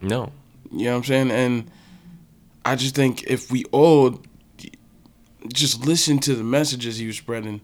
No, 0.00 0.32
You 0.70 0.86
know 0.86 0.90
what 0.92 0.96
I'm 0.98 1.04
saying? 1.04 1.30
And 1.30 1.70
I 2.64 2.76
just 2.76 2.94
think 2.94 3.24
if 3.24 3.50
we 3.50 3.64
all 3.72 4.20
just 5.52 5.84
listen 5.84 6.18
to 6.20 6.34
the 6.34 6.44
messages 6.44 6.98
he 6.98 7.06
was 7.06 7.16
spreading, 7.16 7.60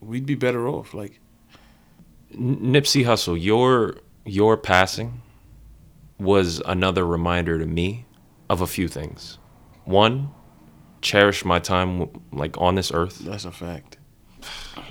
we'd 0.00 0.26
be 0.26 0.34
better 0.34 0.68
off. 0.68 0.94
Like 0.94 1.20
Nipsey 2.34 3.04
Hussle, 3.04 3.40
your 3.40 3.96
your 4.24 4.56
passing 4.56 5.22
was 6.18 6.60
another 6.66 7.06
reminder 7.06 7.58
to 7.58 7.66
me 7.66 8.06
of 8.50 8.60
a 8.60 8.66
few 8.66 8.88
things. 8.88 9.38
One, 9.84 10.30
cherish 11.00 11.44
my 11.44 11.58
time 11.58 12.08
like 12.32 12.58
on 12.60 12.74
this 12.74 12.90
earth, 12.92 13.18
that's 13.20 13.44
a 13.44 13.52
fact. 13.52 13.98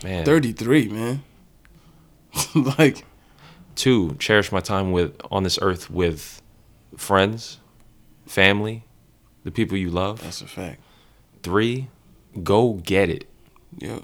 man. 0.04 0.26
33, 0.26 0.88
man. 0.90 1.24
like 2.78 3.06
Two, 3.78 4.16
cherish 4.16 4.52
my 4.52 4.60
time 4.60 4.92
with 4.92 5.22
on 5.30 5.44
this 5.44 5.60
earth 5.62 5.88
with 5.92 6.42
friends, 6.96 7.60
family, 8.26 8.86
the 9.44 9.52
people 9.52 9.78
you 9.78 9.90
love. 9.90 10.22
that's 10.22 10.42
a 10.42 10.48
fact. 10.48 10.82
Three, 11.44 11.90
go 12.44 12.74
get 12.74 13.10
it. 13.10 13.28
Yeah, 13.78 14.00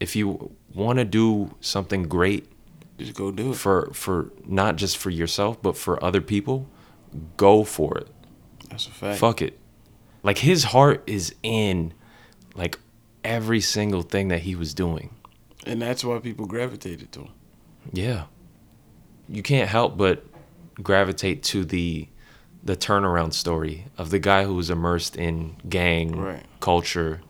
If 0.00 0.14
you 0.14 0.52
want 0.74 0.98
to 0.98 1.04
do 1.04 1.54
something 1.60 2.04
great 2.04 2.48
just 2.98 3.14
go 3.14 3.30
do 3.30 3.52
it. 3.52 3.56
for 3.56 3.90
for 3.92 4.30
not 4.46 4.76
just 4.76 4.96
for 4.96 5.10
yourself 5.10 5.60
but 5.62 5.76
for 5.76 6.02
other 6.04 6.20
people, 6.20 6.68
go 7.36 7.64
for 7.64 7.96
it. 7.98 8.08
That's 8.68 8.86
a 8.86 8.90
fact. 8.90 9.18
Fuck 9.18 9.40
it. 9.42 9.58
Like 10.22 10.38
his 10.38 10.64
heart 10.64 11.02
is 11.06 11.34
in 11.42 11.94
like 12.54 12.78
every 13.24 13.60
single 13.60 14.02
thing 14.02 14.28
that 14.28 14.40
he 14.40 14.54
was 14.54 14.74
doing. 14.74 15.14
And 15.66 15.80
that's 15.80 16.04
why 16.04 16.18
people 16.18 16.46
gravitated 16.46 17.12
to 17.12 17.20
him. 17.20 17.30
Yeah. 17.92 18.24
You 19.28 19.42
can't 19.42 19.68
help 19.68 19.96
but 19.96 20.24
gravitate 20.82 21.42
to 21.44 21.64
the 21.64 22.08
the 22.62 22.76
turnaround 22.76 23.32
story 23.32 23.86
of 23.96 24.10
the 24.10 24.18
guy 24.18 24.44
who 24.44 24.54
was 24.54 24.68
immersed 24.70 25.16
in 25.16 25.56
gang 25.68 26.16
Right. 26.16 26.42
culture 26.60 27.20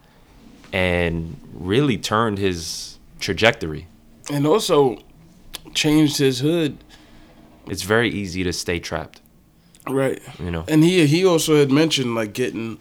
and 0.72 1.36
really 1.52 1.96
turned 1.98 2.38
his 2.38 2.98
trajectory. 3.20 3.86
And 4.30 4.46
also 4.46 4.98
changed 5.74 6.18
his 6.18 6.40
hood. 6.40 6.78
It's 7.68 7.82
very 7.82 8.10
easy 8.10 8.42
to 8.44 8.52
stay 8.52 8.78
trapped, 8.78 9.20
Right. 9.86 10.20
you 10.38 10.50
know. 10.50 10.64
And 10.68 10.82
he 10.84 11.06
he 11.06 11.24
also 11.24 11.56
had 11.56 11.70
mentioned 11.70 12.14
like 12.14 12.32
getting 12.32 12.78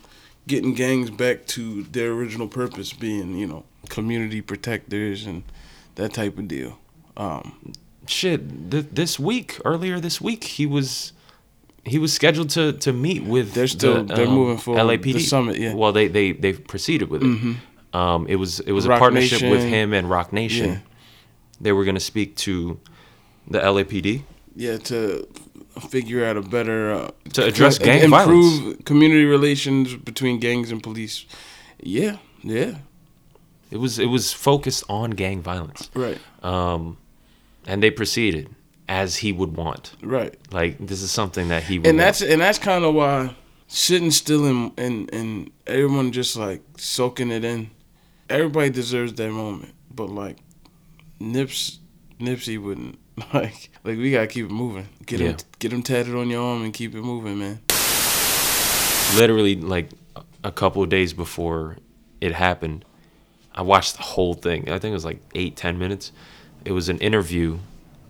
getting 0.48 0.74
gangs 0.74 1.10
back 1.10 1.46
to 1.48 1.84
their 1.84 2.12
original 2.12 2.48
purpose 2.48 2.94
being, 2.94 3.36
you 3.38 3.46
know, 3.48 3.64
community 3.90 4.42
protectors 4.42 5.26
and 5.26 5.44
that 5.96 6.14
type 6.14 6.38
of 6.38 6.48
deal. 6.48 6.80
Um, 7.18 7.74
Shit, 8.08 8.72
th- 8.72 8.86
this 8.94 9.20
week, 9.20 9.60
earlier 9.66 10.00
this 10.00 10.22
week, 10.22 10.46
he 10.46 10.66
was 10.66 11.12
he 11.88 12.00
was 12.00 12.12
scheduled 12.14 12.50
to 12.52 12.74
to 12.74 12.92
meet 12.94 13.24
with 13.24 13.54
They're 13.54 13.68
still- 13.68 14.04
the, 14.04 14.16
they're 14.16 14.28
um, 14.28 14.34
moving 14.34 14.58
forward, 14.58 14.82
LAPD 14.82 15.14
the 15.14 15.20
summit, 15.20 15.58
yeah. 15.58 15.74
Well, 15.74 15.92
they 15.92 16.08
they 16.08 16.34
they 16.34 16.54
proceeded 16.54 17.10
with 17.10 17.24
it. 17.24 17.56
Um, 17.94 18.28
it 18.28 18.36
was 18.36 18.60
it 18.60 18.72
was 18.74 18.86
a 18.86 18.90
Roc 18.90 19.00
partnership 19.00 19.42
with 19.50 19.64
him 19.64 19.94
and 19.94 20.10
Roc 20.10 20.32
Nation. 20.34 20.70
Yeah. 20.70 20.80
they 21.62 21.72
were 21.72 21.84
going 21.86 21.96
to 22.00 22.06
speak 22.14 22.36
to 22.46 22.80
the 23.52 23.60
LAPD. 23.60 24.22
Yeah, 24.56 24.78
to 24.78 25.26
figure 25.90 26.26
out 26.26 26.38
a 26.38 26.42
better 26.42 26.92
uh, 26.94 27.10
To 27.34 27.46
address 27.46 27.78
gang 27.80 28.04
improve 28.04 28.60
violence. 28.60 28.84
community 28.86 29.26
relations 29.26 29.96
between 29.96 30.40
gangs 30.40 30.72
and 30.72 30.82
police. 30.84 31.26
Yeah, 31.82 32.18
yeah, 32.44 32.78
It 33.72 33.78
was 33.80 34.00
it 34.00 34.10
was 34.10 34.34
focused 34.34 34.84
on 34.90 35.12
gang 35.12 35.42
violence. 35.44 35.90
right, 35.96 36.18
Um, 36.44 36.98
and 37.68 37.82
they 37.82 37.92
proceeded 37.92 38.48
as 38.88 39.18
he 39.18 39.32
would 39.32 39.56
want. 39.58 39.94
right. 40.02 40.36
Like 40.52 40.78
this 40.80 41.02
is 41.02 41.12
something 41.12 41.50
that 41.50 41.64
he 41.64 41.80
would 41.80 41.88
and 41.88 41.98
want. 41.98 42.06
that's 42.06 42.22
and 42.22 42.42
that's 42.42 42.60
kind 42.60 42.84
of 42.86 42.94
why 42.96 43.36
sitting 43.68 44.12
still 44.12 44.46
and 44.46 44.72
and 44.78 45.14
and 45.14 45.52
everyone 45.66 46.12
just 46.12 46.36
like 46.38 46.62
soaking 46.78 47.32
it 47.32 47.44
in. 47.44 47.70
Everybody 48.30 48.70
deserves 48.70 49.14
that 49.14 49.32
moment, 49.32 49.74
but 49.94 50.10
like 50.10 50.38
Nips 51.20 51.80
Nipsey 52.20 52.62
wouldn't 52.62 52.98
like 53.34 53.70
like 53.84 53.98
we 53.98 54.12
gotta 54.12 54.28
keep 54.28 54.46
it 54.46 54.52
moving. 54.52 54.88
Get 55.06 55.20
him 55.20 55.38
get 55.60 55.74
him 55.74 55.84
tatted 55.84 56.16
on 56.16 56.30
your 56.30 56.42
arm 56.44 56.64
and 56.64 56.74
keep 56.74 56.96
it 56.96 57.02
moving, 57.02 57.40
man. 57.40 57.60
literally 59.16 59.56
like 59.56 59.90
a 60.44 60.52
couple 60.52 60.84
of 60.84 60.90
days 60.90 61.14
before 61.14 61.78
it 62.20 62.34
happened 62.34 62.84
i 63.56 63.62
watched 63.62 63.96
the 63.96 64.04
whole 64.04 64.34
thing 64.34 64.70
i 64.70 64.78
think 64.78 64.92
it 64.92 64.94
was 64.96 65.06
like 65.06 65.22
eight 65.34 65.56
ten 65.56 65.80
minutes 65.80 66.12
it 66.66 66.72
was 66.74 66.90
an 66.90 66.98
interview 67.00 67.58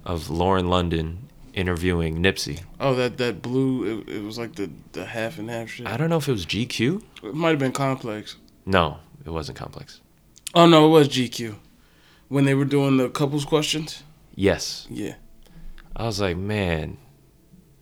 of 0.08 0.30
lauren 0.32 0.68
london 0.70 1.20
interviewing 1.54 2.18
nipsey 2.24 2.62
Oh, 2.80 2.96
that 2.96 3.18
that 3.18 3.42
blue 3.42 4.02
it, 4.08 4.10
it 4.18 4.24
was 4.24 4.38
like 4.38 4.56
the 4.56 4.70
the 4.94 5.06
half 5.06 5.38
and 5.38 5.50
half 5.50 5.70
shit. 5.70 5.86
i 5.88 5.96
don't 5.98 6.10
know 6.10 6.18
if 6.18 6.28
it 6.28 6.32
was 6.32 6.46
gq 6.46 7.02
It 7.24 7.34
might 7.36 7.50
have 7.50 7.60
been 7.60 7.72
complex. 7.72 8.36
no 8.66 8.98
it 9.26 9.30
wasn't 9.30 9.58
complex 9.60 10.02
Oh 10.56 10.66
no, 10.66 10.88
it 10.88 10.90
was 10.90 11.10
GQ 11.10 11.56
when 12.30 12.46
they 12.46 12.56
were 12.56 12.66
doing 12.66 12.96
the 12.98 13.10
couples 13.10 13.44
questions. 13.46 14.02
yes 14.34 14.88
Yeah, 14.90 15.16
i 15.96 16.04
was 16.06 16.20
like 16.22 16.38
man 16.38 16.98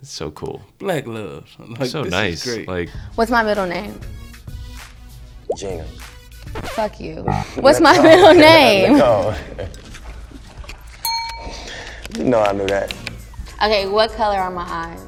it's 0.01 0.11
so 0.11 0.31
cool 0.31 0.61
black 0.79 1.05
love. 1.07 1.47
Like, 1.59 1.89
so 1.89 1.99
this 2.03 2.07
is 2.07 2.11
nice 2.11 2.43
great. 2.43 2.67
like 2.67 2.89
What's 3.15 3.31
my 3.31 3.43
middle 3.43 3.67
name? 3.67 3.99
Gina. 5.57 5.85
Fuck 6.75 6.99
you. 6.99 7.15
What's 7.59 7.79
my 7.79 7.97
middle 8.01 8.33
name? 8.49 8.97
You 12.17 12.23
know 12.23 12.41
I 12.41 12.51
knew 12.53 12.67
that. 12.67 12.93
Okay, 13.63 13.87
what 13.87 14.11
color 14.11 14.37
are 14.37 14.51
my 14.51 14.63
eyes? 14.67 14.99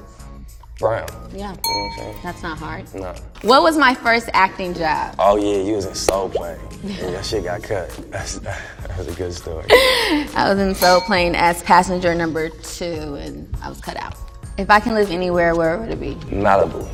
Brown. 0.79 1.07
Yeah, 1.33 1.37
You 1.37 1.39
know 1.41 1.53
what 1.53 1.91
I'm 1.91 1.97
saying? 1.97 2.15
that's 2.23 2.43
not 2.43 2.57
hard. 2.59 2.93
No. 2.93 3.13
What 3.41 3.63
was 3.63 3.77
my 3.77 3.95
first 3.95 4.29
acting 4.33 4.73
job? 4.73 5.15
Oh 5.17 5.35
yeah, 5.37 5.63
you 5.63 5.73
was 5.73 5.85
in 5.85 5.95
Soul 5.95 6.29
Plane. 6.29 6.59
Yeah, 6.83 7.11
that 7.11 7.25
shit 7.25 7.43
got 7.45 7.63
cut. 7.63 7.89
That's, 8.11 8.37
that 8.39 8.95
was 8.97 9.07
a 9.07 9.13
good 9.15 9.33
story. 9.33 9.65
I 9.71 10.45
was 10.49 10.59
in 10.59 10.75
Soul 10.75 11.01
Plane 11.01 11.33
as 11.33 11.63
passenger 11.63 12.13
number 12.13 12.49
two, 12.49 13.15
and 13.15 13.51
I 13.63 13.69
was 13.69 13.81
cut 13.81 13.97
out. 13.97 14.13
If 14.59 14.69
I 14.69 14.79
can 14.79 14.93
live 14.93 15.09
anywhere, 15.09 15.55
where 15.55 15.77
would 15.79 15.89
it 15.89 15.99
be? 15.99 16.13
Malibu. 16.29 16.87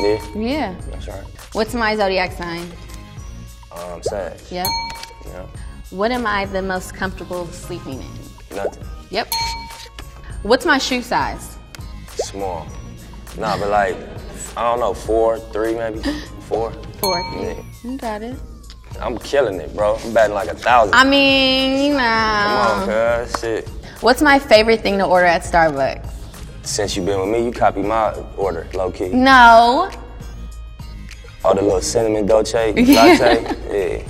Yeah, 0.00 0.24
Yeah. 0.36 0.80
that's 0.90 1.08
right. 1.08 1.24
What's 1.54 1.74
my 1.74 1.96
zodiac 1.96 2.30
sign? 2.32 2.70
Um, 3.72 4.00
sad. 4.02 4.40
Yep. 4.50 4.66
Know, 5.26 5.48
What 5.90 6.12
am 6.12 6.24
I 6.26 6.44
the 6.44 6.62
most 6.62 6.94
comfortable 6.94 7.46
sleeping 7.48 8.00
in? 8.00 8.27
Nothing. 8.54 8.84
Yep. 9.10 9.28
What's 10.42 10.64
my 10.66 10.78
shoe 10.78 11.02
size? 11.02 11.56
Small. 12.16 12.66
Nah, 13.36 13.56
but 13.58 13.70
like, 13.70 13.96
I 14.56 14.62
don't 14.62 14.80
know, 14.80 14.94
four, 14.94 15.38
three 15.38 15.74
maybe, 15.74 16.00
four. 16.48 16.72
Four. 17.00 17.20
Yeah. 17.40 17.62
You 17.84 17.96
got 17.98 18.22
it. 18.22 18.36
I'm 19.00 19.16
killing 19.18 19.60
it, 19.60 19.74
bro. 19.76 19.96
I'm 19.96 20.12
batting 20.12 20.34
like 20.34 20.48
a 20.48 20.54
thousand. 20.54 20.94
I 20.94 21.04
mean, 21.04 21.92
you 21.92 21.98
Come 21.98 22.02
on, 22.02 22.86
know. 22.88 23.24
cuz, 23.26 23.40
shit. 23.40 23.68
What's 24.00 24.22
my 24.22 24.38
favorite 24.38 24.80
thing 24.80 24.98
to 24.98 25.04
order 25.04 25.26
at 25.26 25.42
Starbucks? 25.42 26.10
Since 26.62 26.96
you've 26.96 27.06
been 27.06 27.20
with 27.20 27.28
me, 27.28 27.44
you 27.44 27.52
copy 27.52 27.82
my 27.82 28.12
order, 28.36 28.66
low 28.74 28.90
key. 28.90 29.08
No. 29.08 29.90
All 31.44 31.54
the 31.54 31.62
little 31.62 31.80
cinnamon 31.80 32.26
dolce 32.26 32.72
latte. 32.76 34.02
yeah. 34.02 34.08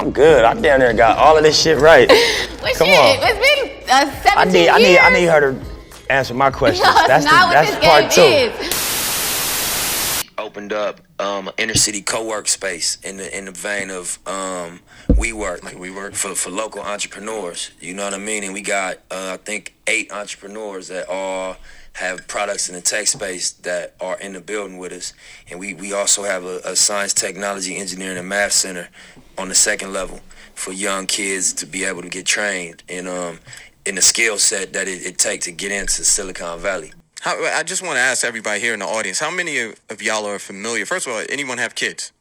I'm 0.00 0.10
good. 0.12 0.44
I 0.46 0.54
down 0.54 0.80
there 0.80 0.94
got 0.94 1.18
all 1.18 1.36
of 1.36 1.42
this 1.42 1.60
shit 1.60 1.78
right. 1.78 2.08
What 2.60 2.76
Come 2.76 2.88
shit? 2.88 2.98
on. 2.98 3.16
It's 3.22 3.84
been 3.84 3.90
uh, 3.90 4.10
17 4.22 4.36
I 4.36 4.44
need, 4.44 4.68
I 4.68 4.78
need. 4.78 4.98
I 4.98 5.10
need 5.10 5.24
her 5.26 5.52
to 5.52 6.12
answer 6.12 6.34
my 6.34 6.50
questions. 6.60 6.86
No, 6.86 6.92
that's 6.94 7.08
that's 7.08 7.24
not 7.24 7.40
the, 7.40 7.46
what 7.46 7.52
that's 7.52 7.70
this 7.70 7.84
part 7.84 8.10
game 8.14 8.50
two. 8.58 8.64
is. 8.64 10.34
opened 10.38 10.72
up 10.72 11.00
um, 11.18 11.50
inner 11.58 11.74
city 11.74 12.00
co-work 12.02 12.48
space 12.48 12.98
in 13.02 13.16
the 13.18 13.36
in 13.36 13.44
the 13.46 13.50
vein 13.50 13.90
of 13.90 14.18
um, 14.26 14.80
WeWork 15.08 15.62
like 15.64 15.76
WeWork 15.76 16.14
for 16.14 16.34
for 16.34 16.50
local 16.50 16.80
entrepreneurs. 16.82 17.70
You 17.80 17.94
know 17.94 18.04
what 18.04 18.14
I 18.14 18.18
mean? 18.18 18.44
And 18.44 18.52
we 18.54 18.60
got 18.62 18.96
uh, 19.10 19.32
I 19.34 19.36
think 19.38 19.74
eight 19.86 20.12
entrepreneurs 20.12 20.88
that 20.88 21.08
all 21.08 21.56
have 21.94 22.26
products 22.28 22.68
in 22.68 22.74
the 22.74 22.80
tech 22.80 23.06
space 23.06 23.52
that 23.52 23.94
are 24.00 24.18
in 24.20 24.32
the 24.32 24.40
building 24.40 24.78
with 24.78 24.92
us, 24.92 25.12
and 25.50 25.58
we 25.60 25.74
we 25.74 25.92
also 25.92 26.22
have 26.22 26.44
a, 26.44 26.60
a 26.64 26.76
science, 26.76 27.12
technology, 27.12 27.76
engineering, 27.76 28.18
and 28.18 28.28
math 28.28 28.52
center 28.52 28.88
on 29.36 29.48
the 29.48 29.54
second 29.54 29.92
level 29.92 30.20
for 30.54 30.72
young 30.72 31.06
kids 31.06 31.52
to 31.54 31.66
be 31.66 31.84
able 31.84 32.02
to 32.02 32.08
get 32.08 32.26
trained 32.26 32.82
in 32.88 33.06
um 33.06 33.38
in 33.86 33.94
the 33.94 34.02
skill 34.02 34.38
set 34.38 34.72
that 34.72 34.86
it, 34.88 35.04
it 35.04 35.18
takes 35.18 35.46
to 35.46 35.52
get 35.52 35.72
into 35.72 36.04
Silicon 36.04 36.58
Valley. 36.58 36.92
How, 37.20 37.42
I 37.44 37.62
just 37.62 37.82
want 37.82 37.96
to 37.96 38.00
ask 38.00 38.24
everybody 38.24 38.60
here 38.60 38.72
in 38.72 38.80
the 38.80 38.86
audience, 38.86 39.18
how 39.18 39.30
many 39.30 39.58
of, 39.58 39.80
of 39.90 40.00
y'all 40.00 40.26
are 40.26 40.38
familiar? 40.38 40.86
First 40.86 41.06
of 41.06 41.12
all, 41.12 41.22
anyone 41.28 41.58
have 41.58 41.74
kids 41.74 42.12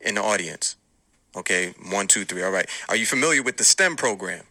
in 0.00 0.14
the 0.14 0.22
audience? 0.22 0.76
Okay, 1.36 1.74
one, 1.90 2.06
two, 2.06 2.24
three. 2.24 2.42
All 2.42 2.50
right. 2.50 2.66
Are 2.88 2.96
you 2.96 3.04
familiar 3.04 3.42
with 3.42 3.58
the 3.58 3.64
STEM 3.64 3.96
program? 3.96 4.44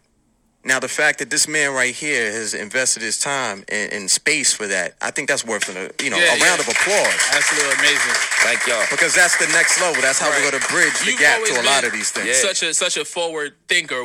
Now, 0.66 0.80
the 0.80 0.88
fact 0.88 1.20
that 1.20 1.30
this 1.30 1.46
man 1.46 1.72
right 1.72 1.94
here 1.94 2.32
has 2.32 2.52
invested 2.52 3.00
his 3.00 3.20
time 3.20 3.62
and, 3.68 3.92
and 3.92 4.10
space 4.10 4.52
for 4.52 4.66
that, 4.66 4.96
I 5.00 5.12
think 5.12 5.28
that's 5.28 5.46
worth 5.46 5.70
a 5.70 5.94
you 6.02 6.10
know 6.10 6.18
Yeah, 6.18 6.34
a 6.34 6.42
round 6.42 6.58
of 6.58 6.66
applause 6.66 7.14
Absolutely 7.30 7.70
amazing. 7.78 8.14
Thank 8.42 8.66
y'all. 8.66 8.84
because 8.90 9.14
that's 9.14 9.38
the 9.38 9.46
next 9.54 9.80
level. 9.80 10.02
That's 10.02 10.18
how 10.18 10.28
we're 10.28 10.50
going 10.50 10.60
to 10.60 10.68
bridge 10.68 10.98
the 10.98 11.12
You've 11.12 11.20
gap 11.20 11.38
always 11.38 11.54
to 11.54 11.60
a 11.60 11.62
lot 11.62 11.82
been 11.82 11.90
of 11.90 11.92
these 11.92 12.10
things. 12.10 12.34
Such 12.42 12.64
a 12.64 12.74
such 12.74 12.96
a 12.96 13.04
forward 13.04 13.54
thinker. 13.68 14.02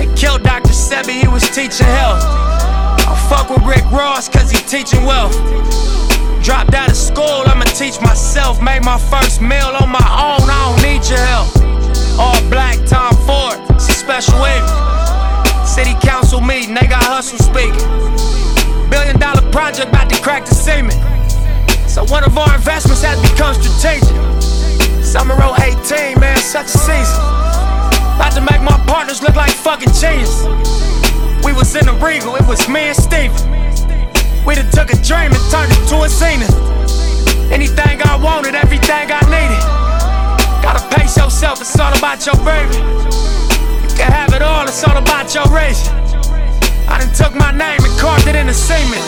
They 0.00 0.08
killed 0.16 0.42
Dr. 0.42 0.72
Sebi, 0.72 1.20
he 1.20 1.28
was 1.28 1.44
teaching 1.52 1.84
health. 1.84 2.24
I 2.24 3.12
fuck 3.28 3.50
with 3.50 3.68
Rick 3.68 3.84
Ross 3.92 4.30
cause 4.30 4.50
he 4.50 4.64
teaching 4.64 5.04
wealth. 5.04 5.36
Dropped 6.42 6.72
out 6.72 6.88
of 6.88 6.96
school, 6.96 7.44
I'ma 7.44 7.64
teach 7.64 8.00
myself. 8.00 8.62
Made 8.62 8.82
my 8.82 8.96
first 8.96 9.42
meal 9.42 9.76
on 9.76 9.90
my 9.90 10.00
own, 10.00 10.48
I 10.48 10.72
don't 10.72 10.80
need 10.80 11.04
your 11.04 11.20
help. 11.20 11.52
All 12.18 12.40
black, 12.48 12.78
Tom 12.86 13.12
Ford, 13.26 13.60
it's 13.60 13.65
a 13.65 13.65
special 14.06 14.38
week. 14.38 14.62
City 15.66 15.94
council 15.98 16.40
meeting, 16.40 16.74
they 16.74 16.86
got 16.86 17.02
Hussle 17.02 17.42
speaking. 17.42 17.82
Billion 18.88 19.18
dollar 19.18 19.42
project 19.50 19.88
about 19.88 20.08
to 20.08 20.22
crack 20.22 20.46
the 20.46 20.54
cement. 20.54 20.94
So 21.90 22.04
one 22.04 22.22
of 22.22 22.38
our 22.38 22.54
investments 22.54 23.02
has 23.02 23.18
become 23.18 23.52
strategic. 23.58 24.06
Summer 25.02 25.34
18, 25.34 26.20
man, 26.20 26.38
such 26.38 26.66
a 26.66 26.78
season. 26.78 27.18
About 28.14 28.30
to 28.38 28.42
make 28.42 28.62
my 28.62 28.78
partners 28.86 29.24
look 29.24 29.34
like 29.34 29.50
fucking 29.50 29.90
genius. 29.90 30.46
We 31.42 31.52
was 31.52 31.74
in 31.74 31.86
the 31.86 31.98
Regal, 31.98 32.36
it 32.36 32.46
was 32.46 32.68
me 32.68 32.94
and 32.94 32.96
Steven. 32.96 33.34
We 34.46 34.54
done 34.54 34.70
took 34.70 34.94
a 34.94 34.98
dream 35.02 35.34
and 35.34 35.44
turned 35.50 35.74
it 35.74 35.82
to 35.90 36.06
a 36.06 36.08
scene. 36.08 36.46
Anything 37.50 37.98
I 38.06 38.14
wanted, 38.22 38.54
everything 38.54 39.10
I 39.10 39.18
needed. 39.26 39.62
Gotta 40.62 40.86
pace 40.94 41.16
yourself, 41.16 41.60
it's 41.60 41.76
all 41.76 41.90
about 41.98 42.24
your 42.24 42.38
baby. 42.46 43.25
You 43.96 44.02
can 44.02 44.12
have 44.12 44.34
it 44.34 44.42
all, 44.42 44.64
it's 44.68 44.84
all 44.84 44.98
about 44.98 45.34
your 45.34 45.46
race. 45.46 45.88
I 46.86 46.98
done 47.00 47.14
took 47.14 47.34
my 47.34 47.50
name 47.50 47.80
and 47.82 47.98
carved 47.98 48.26
it 48.26 48.36
in 48.36 48.46
the 48.46 48.52
cement. 48.52 49.02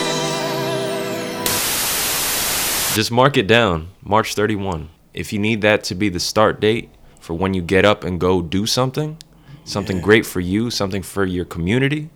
Just 2.95 3.11
mark 3.11 3.37
it 3.37 3.45
down, 3.45 3.89
March 4.01 4.33
31. 4.33 4.89
If 5.13 5.31
you 5.31 5.37
need 5.37 5.61
that 5.61 5.83
to 5.85 5.95
be 5.95 6.09
the 6.09 6.19
start 6.19 6.59
date 6.59 6.89
for 7.19 7.35
when 7.35 7.53
you 7.53 7.61
get 7.61 7.85
up 7.85 8.03
and 8.03 8.19
go 8.19 8.41
do 8.41 8.65
something, 8.65 9.19
something 9.63 10.01
great 10.01 10.25
for 10.25 10.39
you, 10.39 10.71
something 10.71 11.03
for 11.03 11.23
your 11.23 11.45
community, 11.45 12.09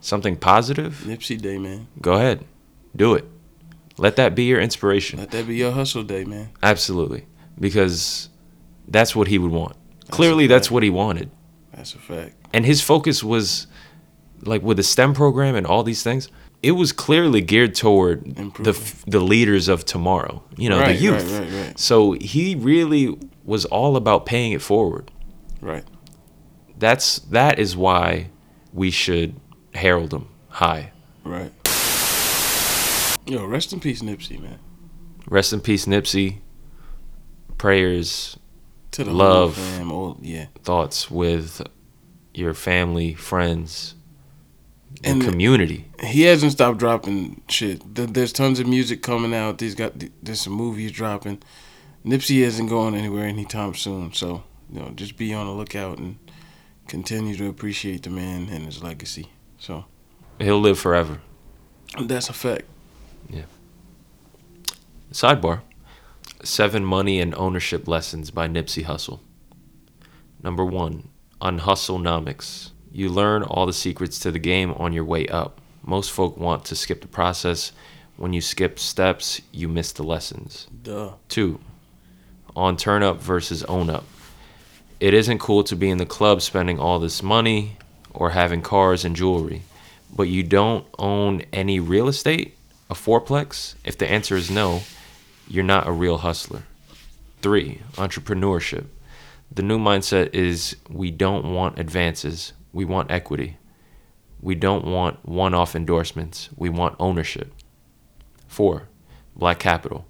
something 0.00 0.34
positive, 0.34 1.02
Nipsey 1.04 1.38
Day, 1.38 1.58
man. 1.58 1.86
go 2.00 2.14
ahead. 2.14 2.46
Do 2.96 3.12
it. 3.12 3.26
Let 3.98 4.16
that 4.16 4.34
be 4.34 4.44
your 4.44 4.62
inspiration. 4.62 5.18
Let 5.18 5.32
that 5.32 5.46
be 5.46 5.56
your 5.56 5.72
hustle 5.72 6.02
day, 6.02 6.24
man. 6.24 6.48
Absolutely. 6.62 7.26
Because 7.60 8.30
that's 8.88 9.14
what 9.14 9.28
he 9.28 9.36
would 9.36 9.52
want. 9.52 9.76
Clearly, 10.08 10.46
that's 10.46 10.70
what 10.70 10.82
he 10.82 10.88
wanted. 10.88 11.30
That's 11.76 11.94
a 11.94 11.98
fact. 11.98 12.34
And 12.52 12.64
his 12.64 12.80
focus 12.82 13.22
was 13.22 13.66
like 14.42 14.62
with 14.62 14.78
the 14.78 14.82
STEM 14.82 15.14
program 15.14 15.54
and 15.54 15.66
all 15.66 15.82
these 15.82 16.02
things. 16.02 16.28
It 16.62 16.72
was 16.72 16.90
clearly 16.90 17.42
geared 17.42 17.74
toward 17.74 18.24
the 18.34 18.42
Improving. 18.42 18.84
the 19.06 19.20
leaders 19.20 19.68
of 19.68 19.84
tomorrow, 19.84 20.42
you 20.56 20.68
know, 20.70 20.80
Right, 20.80 20.96
the 20.96 21.02
youth. 21.02 21.30
right, 21.38 21.66
right. 21.66 21.78
So 21.78 22.12
he 22.12 22.54
really 22.54 23.16
was 23.44 23.66
all 23.66 23.94
about 23.96 24.26
paying 24.26 24.52
it 24.52 24.62
forward. 24.62 25.10
Right. 25.60 25.84
That's 26.78 27.18
that 27.30 27.58
is 27.58 27.76
why 27.76 28.30
we 28.72 28.90
should 28.90 29.38
herald 29.74 30.12
him 30.12 30.28
high. 30.48 30.92
Right. 31.24 31.52
Yo, 33.26 33.44
rest 33.44 33.72
in 33.72 33.80
peace, 33.80 34.02
Nipsey, 34.02 34.40
man. 34.40 34.58
Rest 35.28 35.52
in 35.52 35.60
peace, 35.60 35.86
Nipsey. 35.86 36.38
Prayers, 37.58 38.36
To 38.96 39.04
the 39.04 39.12
Love. 39.12 39.56
fam. 39.56 40.16
Yeah. 40.22 40.46
thoughts 40.62 41.10
with 41.10 41.60
your 42.32 42.54
family, 42.54 43.12
friends, 43.14 43.94
your 45.04 45.12
And- 45.14 45.22
community. 45.22 45.84
he 46.02 46.22
hasn't 46.22 46.52
stopped 46.52 46.78
dropping 46.78 47.42
shit. 47.48 47.82
There's 47.94 48.32
tons 48.32 48.58
of 48.58 48.66
music 48.66 49.02
coming 49.02 49.34
out. 49.34 49.60
He's 49.60 49.74
got 49.74 49.92
there's 50.22 50.40
some 50.40 50.54
movies 50.54 50.92
dropping. 50.92 51.42
Nipsey 52.06 52.38
isn't 52.38 52.68
going 52.68 52.94
anywhere 52.94 53.26
anytime 53.26 53.74
soon. 53.74 54.12
So 54.14 54.44
you 54.72 54.80
know, 54.80 54.90
just 54.94 55.16
be 55.18 55.34
on 55.34 55.46
the 55.46 55.52
lookout 55.52 55.98
and 55.98 56.16
continue 56.88 57.36
to 57.36 57.48
appreciate 57.48 58.02
the 58.04 58.10
man 58.10 58.48
and 58.50 58.64
his 58.64 58.82
legacy. 58.82 59.26
So 59.58 59.84
He'll 60.38 60.60
live 60.60 60.78
forever. 60.78 61.20
that's 62.00 62.28
a 62.30 62.32
fact. 62.32 62.64
Yeah. 63.28 63.42
Sidebar 65.12 65.60
Seven 66.42 66.84
Money 66.84 67.20
and 67.20 67.34
Ownership 67.34 67.88
Lessons 67.88 68.30
by 68.30 68.48
Nipsey 68.48 68.84
Hussle. 68.84 69.20
Number 70.42 70.64
one, 70.64 71.08
on 71.40 71.60
Hustlenomics. 71.60 72.70
You 72.92 73.08
learn 73.08 73.42
all 73.42 73.66
the 73.66 73.72
secrets 73.72 74.18
to 74.20 74.30
the 74.30 74.38
game 74.38 74.72
on 74.72 74.92
your 74.92 75.04
way 75.04 75.26
up. 75.28 75.60
Most 75.82 76.10
folk 76.10 76.36
want 76.36 76.64
to 76.66 76.76
skip 76.76 77.00
the 77.00 77.08
process. 77.08 77.72
When 78.16 78.32
you 78.32 78.40
skip 78.40 78.78
steps, 78.78 79.40
you 79.52 79.68
miss 79.68 79.92
the 79.92 80.02
lessons. 80.02 80.66
Duh. 80.82 81.12
Two, 81.28 81.60
on 82.54 82.76
turn 82.76 83.02
up 83.02 83.20
versus 83.20 83.62
own 83.64 83.90
up. 83.90 84.04
It 84.98 85.12
isn't 85.12 85.38
cool 85.38 85.62
to 85.64 85.76
be 85.76 85.90
in 85.90 85.98
the 85.98 86.06
club 86.06 86.40
spending 86.40 86.78
all 86.78 86.98
this 86.98 87.22
money 87.22 87.76
or 88.14 88.30
having 88.30 88.62
cars 88.62 89.04
and 89.04 89.14
jewelry, 89.14 89.62
but 90.14 90.24
you 90.24 90.42
don't 90.42 90.86
own 90.98 91.42
any 91.52 91.78
real 91.80 92.08
estate, 92.08 92.56
a 92.88 92.94
fourplex? 92.94 93.74
If 93.84 93.98
the 93.98 94.10
answer 94.10 94.36
is 94.36 94.50
no, 94.50 94.80
you're 95.48 95.64
not 95.64 95.86
a 95.86 95.92
real 95.92 96.18
hustler. 96.18 96.62
Three, 97.42 97.82
entrepreneurship. 97.94 98.86
The 99.52 99.62
new 99.62 99.78
mindset 99.78 100.34
is 100.34 100.76
we 100.90 101.10
don't 101.10 101.52
want 101.54 101.78
advances, 101.78 102.52
we 102.72 102.84
want 102.84 103.10
equity. 103.10 103.56
We 104.40 104.54
don't 104.54 104.84
want 104.84 105.24
one 105.24 105.54
off 105.54 105.74
endorsements, 105.74 106.48
we 106.56 106.68
want 106.68 106.96
ownership. 106.98 107.52
Four, 108.48 108.88
black 109.34 109.58
capital. 109.58 110.06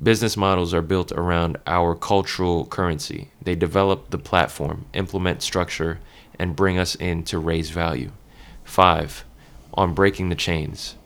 Business 0.00 0.36
models 0.36 0.72
are 0.72 0.82
built 0.82 1.12
around 1.12 1.58
our 1.66 1.94
cultural 1.94 2.66
currency. 2.66 3.30
They 3.42 3.54
develop 3.54 4.10
the 4.10 4.18
platform, 4.18 4.86
implement 4.94 5.42
structure, 5.42 6.00
and 6.38 6.56
bring 6.56 6.78
us 6.78 6.94
in 6.94 7.24
to 7.24 7.38
raise 7.38 7.70
value. 7.70 8.10
Five, 8.64 9.24
on 9.74 9.94
breaking 9.94 10.28
the 10.28 10.34
chains. 10.34 10.96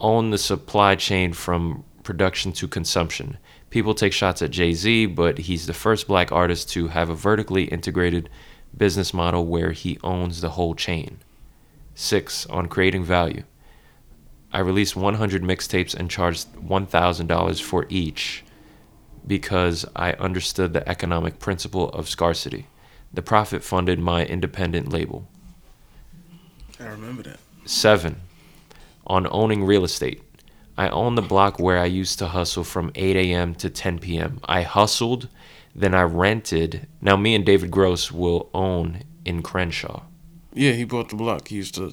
Own 0.00 0.30
the 0.30 0.38
supply 0.38 0.94
chain 0.94 1.32
from 1.32 1.84
production 2.08 2.52
to 2.52 2.66
consumption. 2.66 3.36
People 3.68 3.94
take 3.94 4.14
shots 4.14 4.40
at 4.40 4.50
Jay 4.50 4.72
Z, 4.72 5.04
but 5.04 5.36
he's 5.36 5.66
the 5.66 5.74
first 5.74 6.08
black 6.08 6.32
artist 6.32 6.70
to 6.70 6.88
have 6.88 7.10
a 7.10 7.14
vertically 7.14 7.64
integrated 7.64 8.30
business 8.74 9.12
model 9.12 9.44
where 9.44 9.72
he 9.72 9.98
owns 10.02 10.40
the 10.40 10.48
whole 10.56 10.74
chain. 10.74 11.18
Six, 11.94 12.46
on 12.46 12.66
creating 12.68 13.04
value. 13.04 13.42
I 14.50 14.60
released 14.60 14.96
100 14.96 15.42
mixtapes 15.42 15.94
and 15.94 16.10
charged 16.10 16.50
$1,000 16.54 17.60
for 17.60 17.84
each 17.90 18.42
because 19.26 19.84
I 19.94 20.14
understood 20.14 20.72
the 20.72 20.88
economic 20.88 21.38
principle 21.38 21.90
of 21.90 22.08
scarcity. 22.08 22.68
The 23.12 23.20
profit 23.20 23.62
funded 23.62 23.98
my 23.98 24.24
independent 24.24 24.90
label. 24.90 25.28
I 26.80 26.86
remember 26.86 27.24
that. 27.24 27.40
Seven, 27.66 28.22
on 29.06 29.28
owning 29.30 29.66
real 29.66 29.84
estate. 29.84 30.22
I 30.78 30.88
own 30.88 31.14
the 31.16 31.22
block 31.22 31.58
where 31.58 31.78
I 31.78 31.86
used 31.86 32.18
to 32.20 32.28
hustle 32.28 32.64
from 32.64 32.90
8 32.94 33.16
a.m. 33.16 33.54
to 33.56 33.68
10 33.68 33.98
p.m. 33.98 34.38
I 34.44 34.62
hustled, 34.62 35.28
then 35.74 35.92
I 35.94 36.02
rented. 36.02 36.86
Now, 37.02 37.16
me 37.16 37.34
and 37.34 37.44
David 37.44 37.70
Gross 37.70 38.12
will 38.12 38.48
own 38.54 39.02
in 39.24 39.42
Crenshaw 39.42 40.02
Yeah, 40.54 40.72
he 40.72 40.84
bought 40.84 41.08
the 41.10 41.16
block. 41.16 41.48
He 41.48 41.56
used 41.56 41.74
to. 41.74 41.90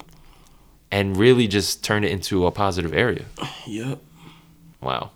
and 0.90 1.16
really 1.16 1.48
just 1.48 1.82
turn 1.84 2.04
it 2.04 2.10
into 2.12 2.46
a 2.46 2.50
positive 2.52 2.94
area. 2.94 3.24
Yep. 3.66 3.98
Wow. 4.80 5.10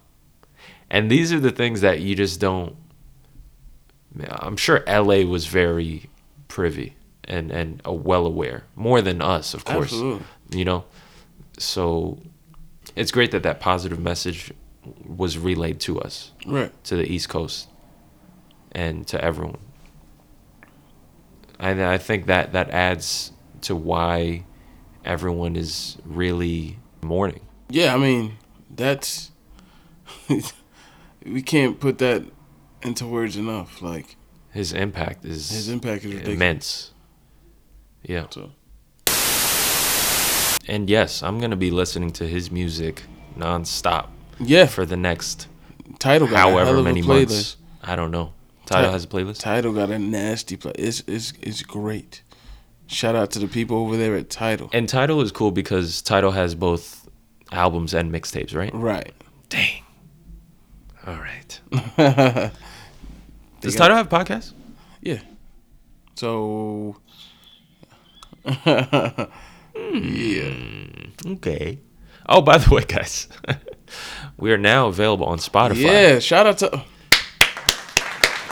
And 0.90 1.08
these 1.10 1.32
are 1.32 1.38
the 1.40 1.52
things 1.52 1.80
that 1.82 2.00
you 2.00 2.16
just 2.16 2.40
don't. 2.40 2.74
I'm 4.28 4.56
sure 4.56 4.82
LA 4.88 5.22
was 5.24 5.46
very 5.46 6.10
privy 6.48 6.96
and 7.24 7.52
and 7.52 7.80
well 7.86 8.26
aware, 8.26 8.64
more 8.74 9.00
than 9.00 9.22
us, 9.22 9.54
of 9.54 9.64
course. 9.64 9.92
Absolutely. 9.92 10.24
You 10.58 10.64
know, 10.64 10.84
so 11.58 12.18
it's 12.96 13.10
great 13.10 13.30
that 13.32 13.42
that 13.42 13.60
positive 13.60 13.98
message 13.98 14.52
was 15.06 15.36
relayed 15.38 15.78
to 15.80 16.00
us, 16.00 16.32
Right. 16.46 16.72
to 16.84 16.96
the 16.96 17.10
East 17.10 17.28
Coast, 17.28 17.68
and 18.72 19.06
to 19.08 19.22
everyone. 19.22 19.58
And 21.58 21.82
I 21.82 21.98
think 21.98 22.26
that 22.26 22.52
that 22.52 22.70
adds 22.70 23.32
to 23.62 23.76
why 23.76 24.44
everyone 25.04 25.56
is 25.56 25.98
really 26.04 26.78
mourning. 27.02 27.40
Yeah, 27.68 27.94
I 27.94 27.98
mean, 27.98 28.36
that's 28.74 29.30
we 31.24 31.42
can't 31.42 31.78
put 31.78 31.98
that 31.98 32.24
into 32.82 33.06
words 33.06 33.36
enough. 33.36 33.82
Like 33.82 34.16
His 34.52 34.72
impact 34.72 35.24
is 35.24 35.50
his 35.50 35.68
impact 35.68 36.04
is 36.04 36.12
ridiculous. 36.12 36.34
immense. 36.36 36.90
Yeah. 38.02 38.26
So 38.30 38.52
And 40.70 40.88
yes, 40.88 41.22
I'm 41.24 41.40
gonna 41.40 41.56
be 41.56 41.72
listening 41.72 42.12
to 42.12 42.28
his 42.28 42.52
music 42.52 43.02
nonstop. 43.36 44.06
Yeah. 44.38 44.66
For 44.66 44.86
the 44.86 44.96
next 44.96 45.48
Tidal 45.98 46.28
got 46.28 46.34
a 46.34 46.38
hell 46.38 46.50
however 46.52 46.80
many 46.80 47.02
months. 47.02 47.56
I 47.82 47.96
don't 47.96 48.12
know. 48.12 48.32
Tidal 48.66 48.90
Ti- 48.90 48.92
has 48.92 49.04
a 49.04 49.08
playlist. 49.08 49.40
Tidal 49.40 49.72
got 49.72 49.90
a 49.90 49.98
nasty 49.98 50.56
play. 50.56 50.72
It's 50.78 51.02
it's 51.08 51.32
it's 51.42 51.62
great. 51.62 52.22
Shout 52.86 53.16
out 53.16 53.32
to 53.32 53.40
the 53.40 53.48
people 53.48 53.78
over 53.78 53.96
there 53.96 54.14
at 54.14 54.30
Tidal. 54.30 54.70
And 54.72 54.88
Tidal 54.88 55.20
is 55.22 55.32
cool 55.32 55.50
because 55.50 56.02
Tidal 56.02 56.30
has 56.30 56.54
both 56.54 57.08
albums 57.50 57.92
and 57.92 58.12
mixtapes, 58.12 58.54
right? 58.54 58.72
Right. 58.72 59.12
Dang. 59.48 59.82
All 61.04 61.16
right. 61.16 61.60
Does 63.60 63.74
Tidal 63.74 63.96
have 63.96 64.12
a 64.12 64.16
podcast? 64.16 64.52
Yeah. 65.02 65.18
So. 66.14 66.96
yeah. 69.94 71.32
Okay. 71.32 71.78
Oh, 72.28 72.40
by 72.40 72.58
the 72.58 72.72
way, 72.74 72.84
guys, 72.84 73.28
we 74.36 74.52
are 74.52 74.58
now 74.58 74.88
available 74.88 75.26
on 75.26 75.38
Spotify. 75.38 75.76
Yeah. 75.76 76.18
Shout 76.18 76.46
out 76.46 76.58
to. 76.58 76.84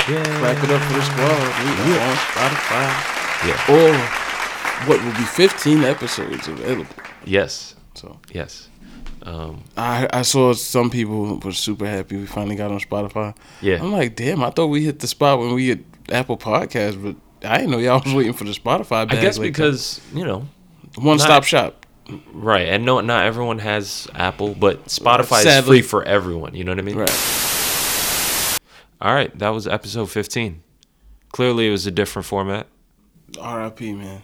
Yeah. 0.09 0.23
Clap 0.39 0.65
it 0.65 0.71
up 0.71 0.83
for 0.83 0.95
the 0.95 1.03
squad. 1.03 1.87
We 1.87 1.97
are 1.97 2.09
on 2.09 2.17
Spotify. 2.17 2.89
Yeah. 3.47 3.75
Or 3.75 4.89
what 4.89 5.05
will 5.05 5.13
be 5.13 5.25
15 5.25 5.85
episodes 5.85 6.49
available. 6.49 6.95
Yes. 7.25 7.75
So 7.95 8.19
yes. 8.33 8.69
Um, 9.23 9.65
I 9.77 10.09
I 10.13 10.23
saw 10.23 10.55
some 10.55 10.89
people 10.91 11.39
were 11.39 11.53
super 11.53 11.87
happy 11.87 12.17
we 12.17 12.27
finally 12.27 12.57
got 12.57 12.71
on 12.71 12.81
Spotify. 12.81 13.35
Yeah. 13.61 13.83
I'm 13.83 13.93
like, 13.93 14.17
damn, 14.17 14.43
I 14.43 14.51
thought 14.51 14.69
we 14.69 14.85
hit 14.85 15.01
the 15.01 15.09
spot 15.09 15.41
when 15.41 15.53
we 15.55 15.69
hit 15.69 15.81
Apple 16.11 16.39
Podcasts, 16.39 17.01
but 17.03 17.17
I 17.49 17.59
didn't 17.59 17.73
know 17.73 17.79
y'all 17.79 18.01
was 18.03 18.15
waiting 18.15 18.33
for 18.33 18.45
the 18.45 18.53
Spotify. 18.53 19.03
I 19.03 19.05
bag 19.07 19.21
guess 19.21 19.39
like 19.39 19.49
that. 19.49 19.53
because 19.53 20.01
you 20.15 20.25
know, 20.25 20.49
one 20.99 21.17
not- 21.17 21.21
stop 21.25 21.45
shop. 21.45 21.87
Right, 22.33 22.69
and 22.69 22.87
no, 22.87 23.01
not 23.03 23.27
everyone 23.27 23.59
has 23.59 24.09
Apple, 24.15 24.55
but 24.55 24.87
Spotify 24.87 25.45
is 25.45 25.67
free 25.67 25.83
for 25.83 26.03
everyone. 26.05 26.55
You 26.55 26.65
know 26.65 26.73
what 26.73 26.79
I 26.79 26.83
mean? 26.83 26.97
Right. 26.97 28.59
All 29.01 29.13
right, 29.15 29.39
that 29.39 29.51
was 29.51 29.69
episode 29.69 30.11
15. 30.11 30.63
Clearly, 31.33 31.69
it 31.69 31.71
was 31.71 31.87
a 31.87 31.91
different 31.91 32.25
format. 32.25 32.67
R.I.P. 33.39 33.93
Man. 33.93 34.23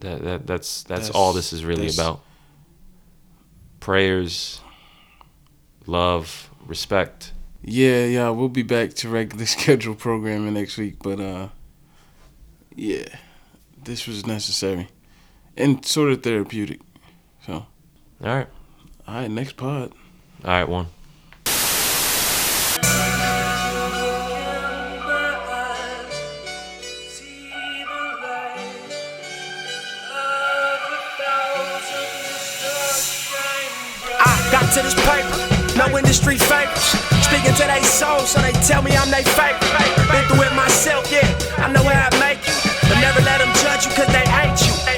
That, 0.00 0.22
that 0.22 0.46
that's, 0.46 0.82
that's 0.82 1.06
That's- 1.06 1.10
all 1.10 1.32
this 1.32 1.54
is 1.54 1.64
really 1.64 1.88
about. 1.88 2.20
Prayers, 3.80 4.60
love, 5.86 6.50
respect. 6.66 7.32
Yeah, 7.62 8.04
yeah, 8.04 8.28
we'll 8.30 8.48
be 8.50 8.62
back 8.62 8.92
to 8.94 9.08
regular 9.08 9.46
schedule 9.46 9.94
programming 9.94 10.52
next 10.52 10.76
week, 10.76 10.96
but 11.02 11.20
uh, 11.20 11.48
yeah, 12.74 13.04
this 13.82 14.06
was 14.06 14.26
necessary 14.26 14.88
and 15.56 15.84
sort 15.84 16.10
of 16.12 16.22
therapeutic. 16.22 16.80
So, 17.46 17.52
All 17.54 17.66
right, 18.20 18.46
all 19.06 19.14
right, 19.14 19.30
next 19.30 19.56
pod. 19.56 19.92
all 20.44 20.50
right, 20.50 20.68
one. 20.68 20.86
I 34.20 34.48
got 34.50 34.66
to 34.74 34.82
this 34.82 34.94
paper, 34.94 35.36
no 35.78 35.86
industry 35.98 36.36
favors. 36.38 36.96
Speaking 37.24 37.54
to 37.54 37.64
they 37.66 37.82
souls, 37.82 38.30
so 38.30 38.40
they 38.40 38.52
tell 38.66 38.82
me 38.82 38.96
I'm 38.96 39.10
they 39.10 39.22
favorite. 39.22 39.62
Been 40.10 40.24
through 40.28 40.46
it 40.46 40.54
myself, 40.54 41.10
yeah. 41.10 41.26
I 41.58 41.70
know 41.72 41.82
how 41.82 42.08
I 42.10 42.18
make 42.20 42.40
you, 42.46 42.54
but 42.88 42.98
never 43.00 43.20
let 43.22 43.38
them 43.38 43.52
judge 43.62 43.86
you 43.86 43.92
cause 43.92 44.08
they 44.12 44.26
hate 44.26 44.60
you. 44.66 44.93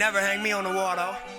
Never 0.00 0.18
hang 0.18 0.42
me 0.42 0.50
on 0.50 0.64
the 0.64 0.70
wall 0.70 0.96
though. 0.96 1.29